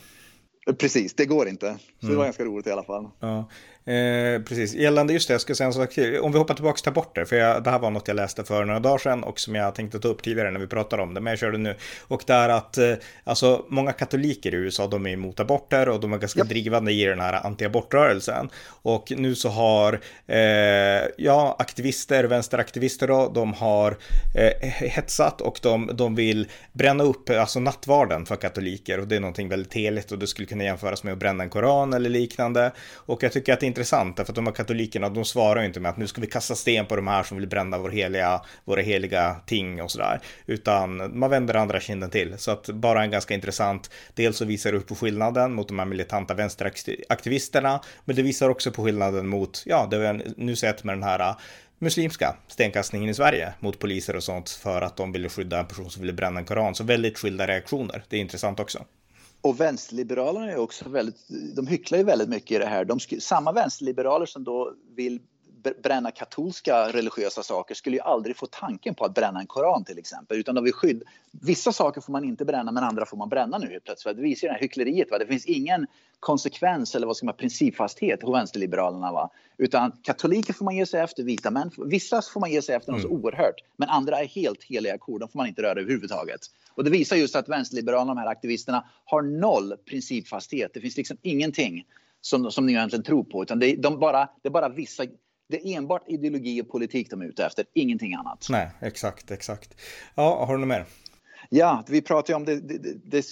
Precis, 0.78 1.14
det 1.14 1.26
går 1.26 1.48
inte. 1.48 1.66
Så 2.00 2.06
mm. 2.06 2.12
det 2.12 2.18
var 2.18 2.24
ganska 2.24 2.44
roligt 2.44 2.66
i 2.66 2.70
alla 2.70 2.84
fall. 2.84 3.08
Ja. 3.20 3.48
Eh, 3.84 4.42
precis, 4.42 4.74
gällande 4.74 5.12
just 5.12 5.28
det, 5.28 5.34
jag 5.34 5.40
ska 5.40 5.54
säga 5.54 5.66
en 5.66 5.72
sak 5.72 5.90
till. 5.90 6.20
Om 6.20 6.32
vi 6.32 6.38
hoppar 6.38 6.54
tillbaka 6.54 6.78
till 6.78 6.88
aborter, 6.88 7.24
för 7.24 7.36
jag, 7.36 7.64
det 7.64 7.70
här 7.70 7.78
var 7.78 7.90
något 7.90 8.08
jag 8.08 8.14
läste 8.14 8.44
för 8.44 8.64
några 8.64 8.80
dagar 8.80 8.98
sedan 8.98 9.24
och 9.24 9.40
som 9.40 9.54
jag 9.54 9.74
tänkte 9.74 9.98
ta 9.98 10.08
upp 10.08 10.22
tidigare 10.22 10.50
när 10.50 10.60
vi 10.60 10.66
pratade 10.66 11.02
om 11.02 11.14
det, 11.14 11.20
men 11.20 11.30
jag 11.30 11.38
kör 11.38 11.52
det 11.52 11.58
nu. 11.58 11.74
Och 12.08 12.22
det 12.26 12.32
är 12.32 12.48
att, 12.48 12.78
eh, 12.78 12.94
alltså 13.24 13.64
många 13.68 13.92
katoliker 13.92 14.54
i 14.54 14.56
USA, 14.56 14.86
de 14.86 15.06
är 15.06 15.10
emot 15.10 15.40
aborter 15.40 15.88
och 15.88 16.00
de 16.00 16.12
är 16.12 16.18
ganska 16.18 16.40
yep. 16.40 16.48
drivande 16.48 16.92
i 16.92 17.04
den 17.04 17.20
här 17.20 17.46
antiabortrörelsen. 17.46 18.50
Och 18.66 19.12
nu 19.16 19.34
så 19.34 19.48
har, 19.48 20.00
eh, 20.26 20.38
ja, 21.16 21.56
aktivister, 21.58 22.24
vänsteraktivister 22.24 23.08
då, 23.08 23.32
de 23.34 23.52
har 23.52 23.96
eh, 24.34 24.68
hetsat 24.68 25.40
och 25.40 25.58
de, 25.62 25.90
de 25.94 26.14
vill 26.14 26.48
bränna 26.72 27.04
upp, 27.04 27.30
alltså 27.30 27.60
nattvarden 27.60 28.26
för 28.26 28.36
katoliker 28.36 29.00
och 29.00 29.08
det 29.08 29.16
är 29.16 29.20
någonting 29.20 29.48
väldigt 29.48 29.74
heligt 29.74 30.12
och 30.12 30.18
det 30.18 30.26
skulle 30.26 30.46
kunna 30.46 30.64
jämföras 30.64 31.04
med 31.04 31.12
att 31.12 31.18
bränna 31.18 31.44
en 31.44 31.50
koran 31.50 31.92
eller 31.92 32.10
liknande. 32.10 32.72
Och 32.94 33.22
jag 33.22 33.32
tycker 33.32 33.52
att 33.52 33.60
det 33.60 33.71
intressant, 33.72 34.16
därför 34.16 34.32
att 34.32 34.36
de 34.36 34.46
här 34.46 34.54
katolikerna, 34.54 35.08
de 35.08 35.24
svarar 35.24 35.60
ju 35.60 35.66
inte 35.66 35.80
med 35.80 35.90
att 35.90 35.96
nu 35.96 36.06
ska 36.06 36.20
vi 36.20 36.26
kasta 36.26 36.54
sten 36.54 36.86
på 36.86 36.96
de 36.96 37.06
här 37.06 37.22
som 37.22 37.36
vill 37.36 37.48
bränna 37.48 37.78
vår 37.78 37.90
heliga, 37.90 38.40
våra 38.64 38.80
heliga 38.80 39.36
ting 39.46 39.82
och 39.82 39.90
sådär, 39.90 40.20
utan 40.46 41.18
man 41.18 41.30
vänder 41.30 41.56
andra 41.56 41.80
kinden 41.80 42.10
till. 42.10 42.38
Så 42.38 42.50
att 42.50 42.68
bara 42.68 43.02
en 43.02 43.10
ganska 43.10 43.34
intressant, 43.34 43.90
dels 44.14 44.36
så 44.36 44.44
visar 44.44 44.72
det 44.72 44.78
upp 44.78 44.86
på 44.86 44.94
skillnaden 44.94 45.54
mot 45.54 45.68
de 45.68 45.78
här 45.78 45.86
militanta 45.86 46.34
vänsteraktivisterna, 46.34 47.80
men 48.04 48.16
det 48.16 48.22
visar 48.22 48.48
också 48.48 48.70
på 48.70 48.84
skillnaden 48.84 49.26
mot, 49.26 49.62
ja, 49.66 49.88
det 49.90 49.98
vi 49.98 50.06
har 50.06 50.22
nu 50.36 50.56
sett 50.56 50.84
med 50.84 50.94
den 50.94 51.02
här 51.02 51.20
äh, 51.20 51.36
muslimska 51.78 52.36
stenkastningen 52.48 53.10
i 53.10 53.14
Sverige 53.14 53.54
mot 53.60 53.78
poliser 53.78 54.16
och 54.16 54.22
sånt 54.22 54.50
för 54.50 54.82
att 54.82 54.96
de 54.96 55.12
ville 55.12 55.28
skydda 55.28 55.60
en 55.60 55.66
person 55.66 55.90
som 55.90 56.00
ville 56.00 56.12
bränna 56.12 56.40
en 56.40 56.46
koran. 56.46 56.74
Så 56.74 56.84
väldigt 56.84 57.18
skilda 57.18 57.46
reaktioner. 57.46 58.04
Det 58.08 58.16
är 58.16 58.20
intressant 58.20 58.60
också. 58.60 58.84
Och 59.42 59.60
vänsterliberalerna 59.60 60.50
är 60.52 60.56
också 60.56 60.88
väldigt, 60.88 61.28
de 61.56 61.66
hycklar 61.66 61.98
ju 61.98 62.04
väldigt 62.04 62.28
mycket 62.28 62.50
i 62.50 62.58
det 62.58 62.66
här. 62.66 62.84
De, 62.84 63.00
samma 63.00 63.52
vänsterliberaler 63.52 64.26
som 64.26 64.44
då 64.44 64.74
vill 64.96 65.20
bränna 65.82 66.10
katolska 66.10 66.88
religiösa 66.92 67.42
saker 67.42 67.74
skulle 67.74 67.96
ju 67.96 68.02
aldrig 68.02 68.36
få 68.36 68.46
tanken 68.46 68.94
på 68.94 69.04
att 69.04 69.14
bränna 69.14 69.40
en 69.40 69.46
koran 69.46 69.84
till 69.84 69.98
exempel. 69.98 70.38
Utan 70.38 70.54
de 70.54 70.64
vill 70.64 70.72
skydd... 70.72 71.02
Vissa 71.30 71.72
saker 71.72 72.00
får 72.00 72.12
man 72.12 72.24
inte 72.24 72.44
bränna 72.44 72.72
men 72.72 72.84
andra 72.84 73.06
får 73.06 73.16
man 73.16 73.28
bränna 73.28 73.58
nu 73.58 73.66
helt 73.66 73.84
plötsligt. 73.84 74.16
Det 74.16 74.22
visar 74.22 74.46
ju 74.46 74.48
det 74.48 74.54
här 74.54 74.60
hyckleriet. 74.60 75.10
Va? 75.10 75.18
Det 75.18 75.26
finns 75.26 75.46
ingen 75.46 75.86
konsekvens 76.20 76.94
eller 76.94 77.06
vad 77.06 77.16
ska 77.16 77.26
man 77.26 77.36
principfasthet 77.36 78.22
hos 78.22 78.34
vänsterliberalerna. 78.34 79.12
Va? 79.12 79.30
Utan 79.58 79.92
katoliker 80.02 80.52
får 80.52 80.64
man 80.64 80.76
ge 80.76 80.86
sig 80.86 81.00
efter, 81.00 81.22
vita 81.22 81.50
män. 81.50 81.70
Vissa 81.86 82.22
får 82.22 82.40
man 82.40 82.50
ge 82.50 82.62
sig 82.62 82.74
efter 82.74 82.92
mm. 82.92 83.02
något 83.02 83.10
så 83.10 83.16
oerhört. 83.16 83.54
Men 83.76 83.88
andra 83.88 84.20
är 84.20 84.26
helt 84.26 84.64
heliga 84.64 84.98
kor. 84.98 85.18
De 85.18 85.28
får 85.28 85.38
man 85.38 85.46
inte 85.46 85.62
röra 85.62 85.80
överhuvudtaget. 85.80 86.40
Och 86.74 86.84
det 86.84 86.90
visar 86.90 87.16
just 87.16 87.36
att 87.36 87.48
vänsterliberalerna, 87.48 88.14
de 88.14 88.20
här 88.20 88.26
aktivisterna, 88.26 88.84
har 89.04 89.22
noll 89.22 89.76
principfasthet. 89.76 90.70
Det 90.74 90.80
finns 90.80 90.96
liksom 90.96 91.16
ingenting 91.22 91.84
som, 92.20 92.50
som 92.50 92.66
ni 92.66 92.72
egentligen 92.72 93.02
tror 93.02 93.24
på. 93.24 93.42
Utan 93.42 93.58
det, 93.58 93.76
de 93.76 93.98
bara, 93.98 94.28
det 94.42 94.48
är 94.48 94.50
bara 94.50 94.68
vissa 94.68 95.04
det 95.52 95.68
är 95.68 95.76
enbart 95.76 96.08
ideologi 96.08 96.62
och 96.62 96.70
politik 96.70 97.10
de 97.10 97.22
är 97.22 97.26
ute 97.26 97.44
efter, 97.44 97.64
ingenting 97.72 98.14
annat. 98.14 98.46
Nej, 98.50 98.70
exakt, 98.80 99.30
exakt. 99.30 99.80
Ja, 100.14 100.44
har 100.44 100.54
du 100.54 100.60
något 100.60 100.68
mer? 100.68 100.84
Ja, 101.48 101.84
vi 101.88 102.02
pratar 102.02 102.32
ju 102.32 102.36
om 102.36 102.44
det, 102.44 102.60
det, 102.60 102.94
det, 103.04 103.26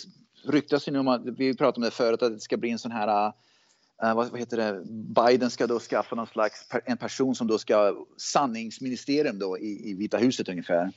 ryktas 0.44 0.88
ju 0.88 0.92
nu 0.92 0.98
om 0.98 1.08
att, 1.08 1.22
vi 1.24 1.56
pratade 1.56 1.76
om 1.76 1.82
det 1.82 1.90
förut, 1.90 2.22
att 2.22 2.32
det 2.32 2.40
ska 2.40 2.56
bli 2.56 2.70
en 2.70 2.78
sån 2.78 2.92
här 2.92 3.26
uh, 3.26 4.14
vad, 4.14 4.30
vad, 4.30 4.38
heter 4.38 4.56
det, 4.56 4.82
Biden 4.90 5.50
ska 5.50 5.66
då 5.66 5.78
skaffa 5.78 6.16
någon 6.16 6.26
slags, 6.26 6.66
en 6.84 6.96
person 6.96 7.34
som 7.34 7.46
då 7.46 7.58
ska 7.58 7.94
sanningsministerium 8.16 9.38
då 9.38 9.58
i, 9.58 9.90
i 9.90 9.94
Vita 9.94 10.16
huset 10.16 10.48
ungefär. 10.48 10.92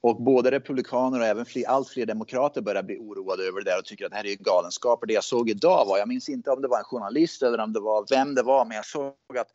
Och 0.00 0.22
både 0.22 0.50
republikaner 0.50 1.20
och 1.20 1.26
även 1.26 1.46
fler, 1.46 1.68
allt 1.68 1.88
fler 1.88 2.06
demokrater 2.06 2.60
börjar 2.60 2.82
bli 2.82 2.98
oroade 2.98 3.42
över 3.42 3.64
det 3.64 3.78
och 3.78 3.84
tycker 3.84 4.04
att 4.04 4.10
det 4.10 4.16
här 4.16 4.26
är 4.26 4.36
galenskaper. 4.36 5.06
Det 5.06 5.14
jag 5.14 5.24
såg 5.24 5.50
idag 5.50 5.86
var, 5.86 5.98
jag 5.98 6.08
minns 6.08 6.28
inte 6.28 6.50
om 6.50 6.62
det 6.62 6.68
var 6.68 6.78
en 6.78 6.84
journalist 6.84 7.42
eller 7.42 7.58
om 7.58 7.72
det 7.72 7.80
var 7.80 8.06
vem 8.10 8.34
det 8.34 8.42
var, 8.42 8.64
men 8.64 8.76
jag 8.76 8.86
såg 8.86 9.14
att 9.38 9.50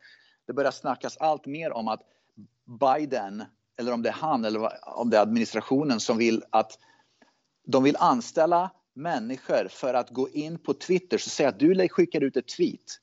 det 0.46 0.52
börjar 0.52 0.70
snackas 0.70 1.16
allt 1.16 1.46
mer 1.46 1.72
om 1.72 1.88
att 1.88 2.00
Biden, 2.80 3.44
eller 3.78 3.92
om 3.92 4.02
det 4.02 4.08
är 4.08 4.12
han 4.12 4.44
eller 4.44 4.72
om 4.84 5.10
det 5.10 5.16
är 5.16 5.22
administrationen 5.22 6.00
som 6.00 6.18
vill 6.18 6.44
att 6.50 6.78
de 7.66 7.84
vill 7.84 7.96
anställa 7.96 8.70
människor 8.94 9.68
för 9.70 9.94
att 9.94 10.10
gå 10.10 10.28
in 10.28 10.58
på 10.58 10.74
Twitter 10.74 11.18
så 11.18 11.30
säga 11.30 11.48
att 11.48 11.58
du 11.58 11.88
skickar 11.88 12.20
ut 12.20 12.36
ett 12.36 12.48
tweet 12.48 12.98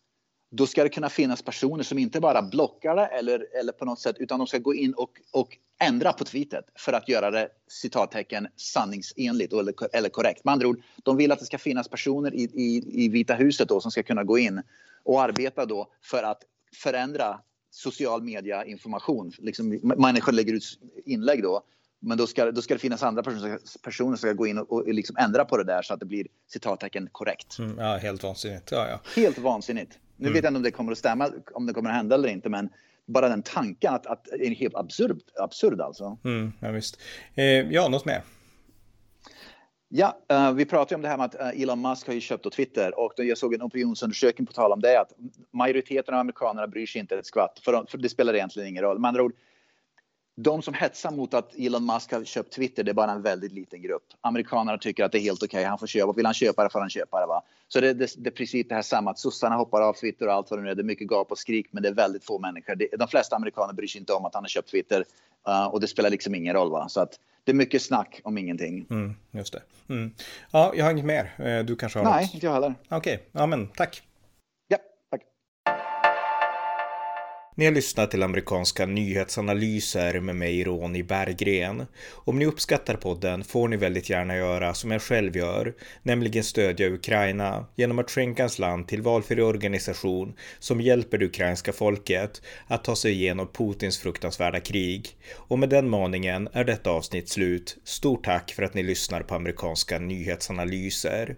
då 0.51 0.67
ska 0.67 0.83
det 0.83 0.89
kunna 0.89 1.09
finnas 1.09 1.41
personer 1.41 1.83
som 1.83 1.97
inte 1.97 2.19
bara 2.19 2.41
blockar 2.41 2.95
det 2.95 3.05
eller, 3.05 3.59
eller 3.59 3.71
på 3.71 3.85
något 3.85 3.99
sätt 3.99 4.15
utan 4.19 4.39
de 4.39 4.47
ska 4.47 4.57
gå 4.57 4.73
in 4.73 4.93
och, 4.93 5.11
och 5.31 5.57
ändra 5.79 6.13
på 6.13 6.23
tweetet 6.23 6.65
för 6.75 6.93
att 6.93 7.09
göra 7.09 7.31
det 7.31 7.49
citattecken 7.67 8.47
sanningsenligt 8.55 9.53
eller, 9.53 9.95
eller 9.95 10.09
korrekt. 10.09 10.45
Med 10.45 10.51
andra 10.51 10.67
ord, 10.67 10.81
de 11.03 11.17
vill 11.17 11.31
att 11.31 11.39
det 11.39 11.45
ska 11.45 11.57
finnas 11.57 11.87
personer 11.87 12.33
i, 12.33 12.43
i, 12.43 13.03
i 13.05 13.09
Vita 13.09 13.33
huset 13.33 13.69
då 13.69 13.81
som 13.81 13.91
ska 13.91 14.03
kunna 14.03 14.23
gå 14.23 14.37
in 14.37 14.61
och 15.03 15.21
arbeta 15.21 15.65
då 15.65 15.91
för 16.01 16.23
att 16.23 16.43
förändra 16.75 17.39
social 17.71 18.23
media 18.23 18.65
information. 18.65 19.31
Liksom, 19.37 19.79
människor 19.83 20.31
lägger 20.31 20.53
ut 20.53 20.79
inlägg 21.05 21.43
då 21.43 21.63
men 21.99 22.17
då 22.17 22.27
ska, 22.27 22.51
då 22.51 22.61
ska 22.61 22.73
det 22.73 22.79
finnas 22.79 23.03
andra 23.03 23.23
personer, 23.23 23.59
personer 23.83 24.09
som 24.09 24.17
ska 24.17 24.33
gå 24.33 24.47
in 24.47 24.57
och, 24.57 24.71
och 24.71 24.93
liksom 24.93 25.17
ändra 25.17 25.45
på 25.45 25.57
det 25.57 25.63
där 25.63 25.81
så 25.81 25.93
att 25.93 25.99
det 25.99 26.05
blir 26.05 26.27
citattecken 26.47 27.09
korrekt. 27.11 27.59
Mm, 27.59 27.77
ja, 27.77 27.97
helt 27.97 28.23
vansinnigt. 28.23 28.71
Ja, 28.71 28.87
ja. 28.89 29.21
Helt 29.21 29.37
vansinnigt. 29.37 29.99
Nu 30.15 30.27
mm. 30.27 30.33
vet 30.33 30.43
jag 30.43 30.51
inte 30.51 30.57
om 30.57 30.63
det 30.63 30.71
kommer 30.71 30.91
att 30.91 30.97
stämma, 30.97 31.31
om 31.53 31.65
det 31.65 31.73
kommer 31.73 31.89
att 31.89 31.95
hända 31.95 32.15
eller 32.15 32.29
inte, 32.29 32.49
men 32.49 32.69
bara 33.05 33.29
den 33.29 33.43
tanken 33.43 33.93
att, 33.93 34.05
att 34.05 34.27
är 34.27 34.55
helt 34.55 34.75
absurd, 34.75 35.21
absurd 35.39 35.81
alltså. 35.81 36.17
Mm, 36.23 36.53
ja, 36.59 36.71
visst. 36.71 36.99
Eh, 37.35 37.43
ja, 37.45 37.87
något 37.87 38.05
mer? 38.05 38.23
Ja, 39.91 40.17
eh, 40.29 40.53
vi 40.53 40.65
pratade 40.65 40.95
om 40.95 41.01
det 41.01 41.07
här 41.07 41.17
med 41.17 41.25
att 41.25 41.35
eh, 41.35 41.61
Elon 41.61 41.81
Musk 41.81 42.07
har 42.07 42.13
ju 42.13 42.21
köpt 42.21 42.53
Twitter 42.53 42.99
och 42.99 43.13
jag 43.15 43.37
såg 43.37 43.53
en 43.53 43.61
opinionsundersökning 43.61 44.45
på 44.47 44.53
tal 44.53 44.71
om 44.71 44.81
det 44.81 44.99
att 44.99 45.13
majoriteten 45.51 46.13
av 46.13 46.19
amerikanerna 46.19 46.67
bryr 46.67 46.85
sig 46.85 47.01
inte 47.01 47.17
ett 47.17 47.25
skvatt 47.25 47.59
för, 47.63 47.85
för 47.89 47.97
det 47.97 48.09
spelar 48.09 48.33
egentligen 48.33 48.69
ingen 48.69 48.83
roll. 48.83 48.99
Med 48.99 49.09
andra 49.09 49.23
ord, 49.23 49.33
de 50.35 50.61
som 50.61 50.73
hetsar 50.73 51.11
mot 51.11 51.33
att 51.33 51.55
Elon 51.55 51.85
Musk 51.85 52.11
har 52.11 52.23
köpt 52.23 52.53
Twitter, 52.53 52.83
det 52.83 52.91
är 52.91 52.93
bara 52.93 53.11
en 53.11 53.21
väldigt 53.21 53.51
liten 53.51 53.81
grupp. 53.81 54.03
Amerikanerna 54.21 54.77
tycker 54.77 55.03
att 55.03 55.11
det 55.11 55.17
är 55.17 55.21
helt 55.21 55.43
okej, 55.43 55.57
okay. 55.57 55.69
han 55.69 55.79
får 55.79 55.87
köpa. 55.87 56.13
Vill 56.13 56.25
han 56.25 56.33
köpa 56.33 56.63
det 56.63 56.69
får 56.69 56.79
han 56.79 56.89
köpa 56.89 57.19
det. 57.19 57.27
Va? 57.27 57.43
Så 57.71 57.81
det, 57.81 57.93
det, 57.93 58.13
det 58.17 58.29
är 58.29 58.31
precis 58.31 58.67
det 58.67 58.75
här 58.75 58.81
samma, 58.81 59.11
att 59.11 59.19
sossarna 59.19 59.55
hoppar 59.55 59.81
av 59.81 59.93
Twitter 59.93 60.27
och 60.27 60.33
allt 60.33 60.51
vad 60.51 60.59
det 60.59 60.63
nu 60.63 60.69
är. 60.69 60.75
Det 60.75 60.81
är 60.81 60.83
mycket 60.83 61.07
gap 61.07 61.31
och 61.31 61.37
skrik, 61.37 61.67
men 61.71 61.83
det 61.83 61.89
är 61.89 61.93
väldigt 61.93 62.25
få 62.25 62.39
människor. 62.39 62.75
Det, 62.75 62.87
de 62.99 63.07
flesta 63.07 63.35
amerikaner 63.35 63.73
bryr 63.73 63.87
sig 63.87 63.99
inte 63.99 64.13
om 64.13 64.25
att 64.25 64.33
han 64.33 64.43
har 64.43 64.49
köpt 64.49 64.71
Twitter 64.71 65.03
uh, 65.47 65.65
och 65.65 65.79
det 65.79 65.87
spelar 65.87 66.09
liksom 66.09 66.35
ingen 66.35 66.53
roll. 66.53 66.71
Va? 66.71 66.89
Så 66.89 67.01
att 67.01 67.19
det 67.43 67.51
är 67.51 67.55
mycket 67.55 67.81
snack 67.81 68.21
om 68.23 68.37
ingenting. 68.37 68.85
Mm, 68.89 69.15
just 69.31 69.53
det. 69.53 69.61
Mm. 69.93 70.13
Ja, 70.51 70.73
jag 70.75 70.85
har 70.85 70.91
inget 70.91 71.05
mer. 71.05 71.31
Eh, 71.37 71.65
du 71.65 71.75
kanske 71.75 71.99
har 71.99 72.05
Nej, 72.05 72.23
något? 72.23 72.33
inte 72.33 72.45
jag 72.45 72.53
heller. 72.53 72.75
Okej, 72.89 72.97
okay. 73.15 73.25
ja 73.31 73.45
men 73.45 73.67
tack. 73.67 74.03
Ni 77.59 77.65
har 77.65 77.71
lyssnat 77.71 78.11
till 78.11 78.23
amerikanska 78.23 78.85
nyhetsanalyser 78.85 80.19
med 80.19 80.35
mig 80.35 80.63
Ronny 80.63 81.03
Berggren. 81.03 81.85
Om 82.11 82.39
ni 82.39 82.45
uppskattar 82.45 82.95
podden 82.95 83.43
får 83.43 83.67
ni 83.67 83.77
väldigt 83.77 84.09
gärna 84.09 84.35
göra 84.35 84.73
som 84.73 84.91
jag 84.91 85.01
själv 85.01 85.37
gör, 85.37 85.73
nämligen 86.03 86.43
stödja 86.43 86.87
Ukraina 86.87 87.65
genom 87.75 87.99
att 87.99 88.11
skänka 88.11 88.41
ens 88.41 88.59
land 88.59 88.87
till 88.87 89.01
valfri 89.01 89.41
organisation 89.41 90.33
som 90.59 90.81
hjälper 90.81 91.17
det 91.17 91.25
ukrainska 91.25 91.73
folket 91.73 92.41
att 92.67 92.83
ta 92.83 92.95
sig 92.95 93.11
igenom 93.11 93.47
Putins 93.47 93.97
fruktansvärda 93.97 94.59
krig. 94.59 95.17
Och 95.35 95.59
med 95.59 95.69
den 95.69 95.89
maningen 95.89 96.49
är 96.53 96.63
detta 96.63 96.89
avsnitt 96.89 97.29
slut. 97.29 97.77
Stort 97.83 98.25
tack 98.25 98.51
för 98.51 98.63
att 98.63 98.73
ni 98.73 98.83
lyssnar 98.83 99.21
på 99.21 99.35
amerikanska 99.35 99.99
nyhetsanalyser. 99.99 101.35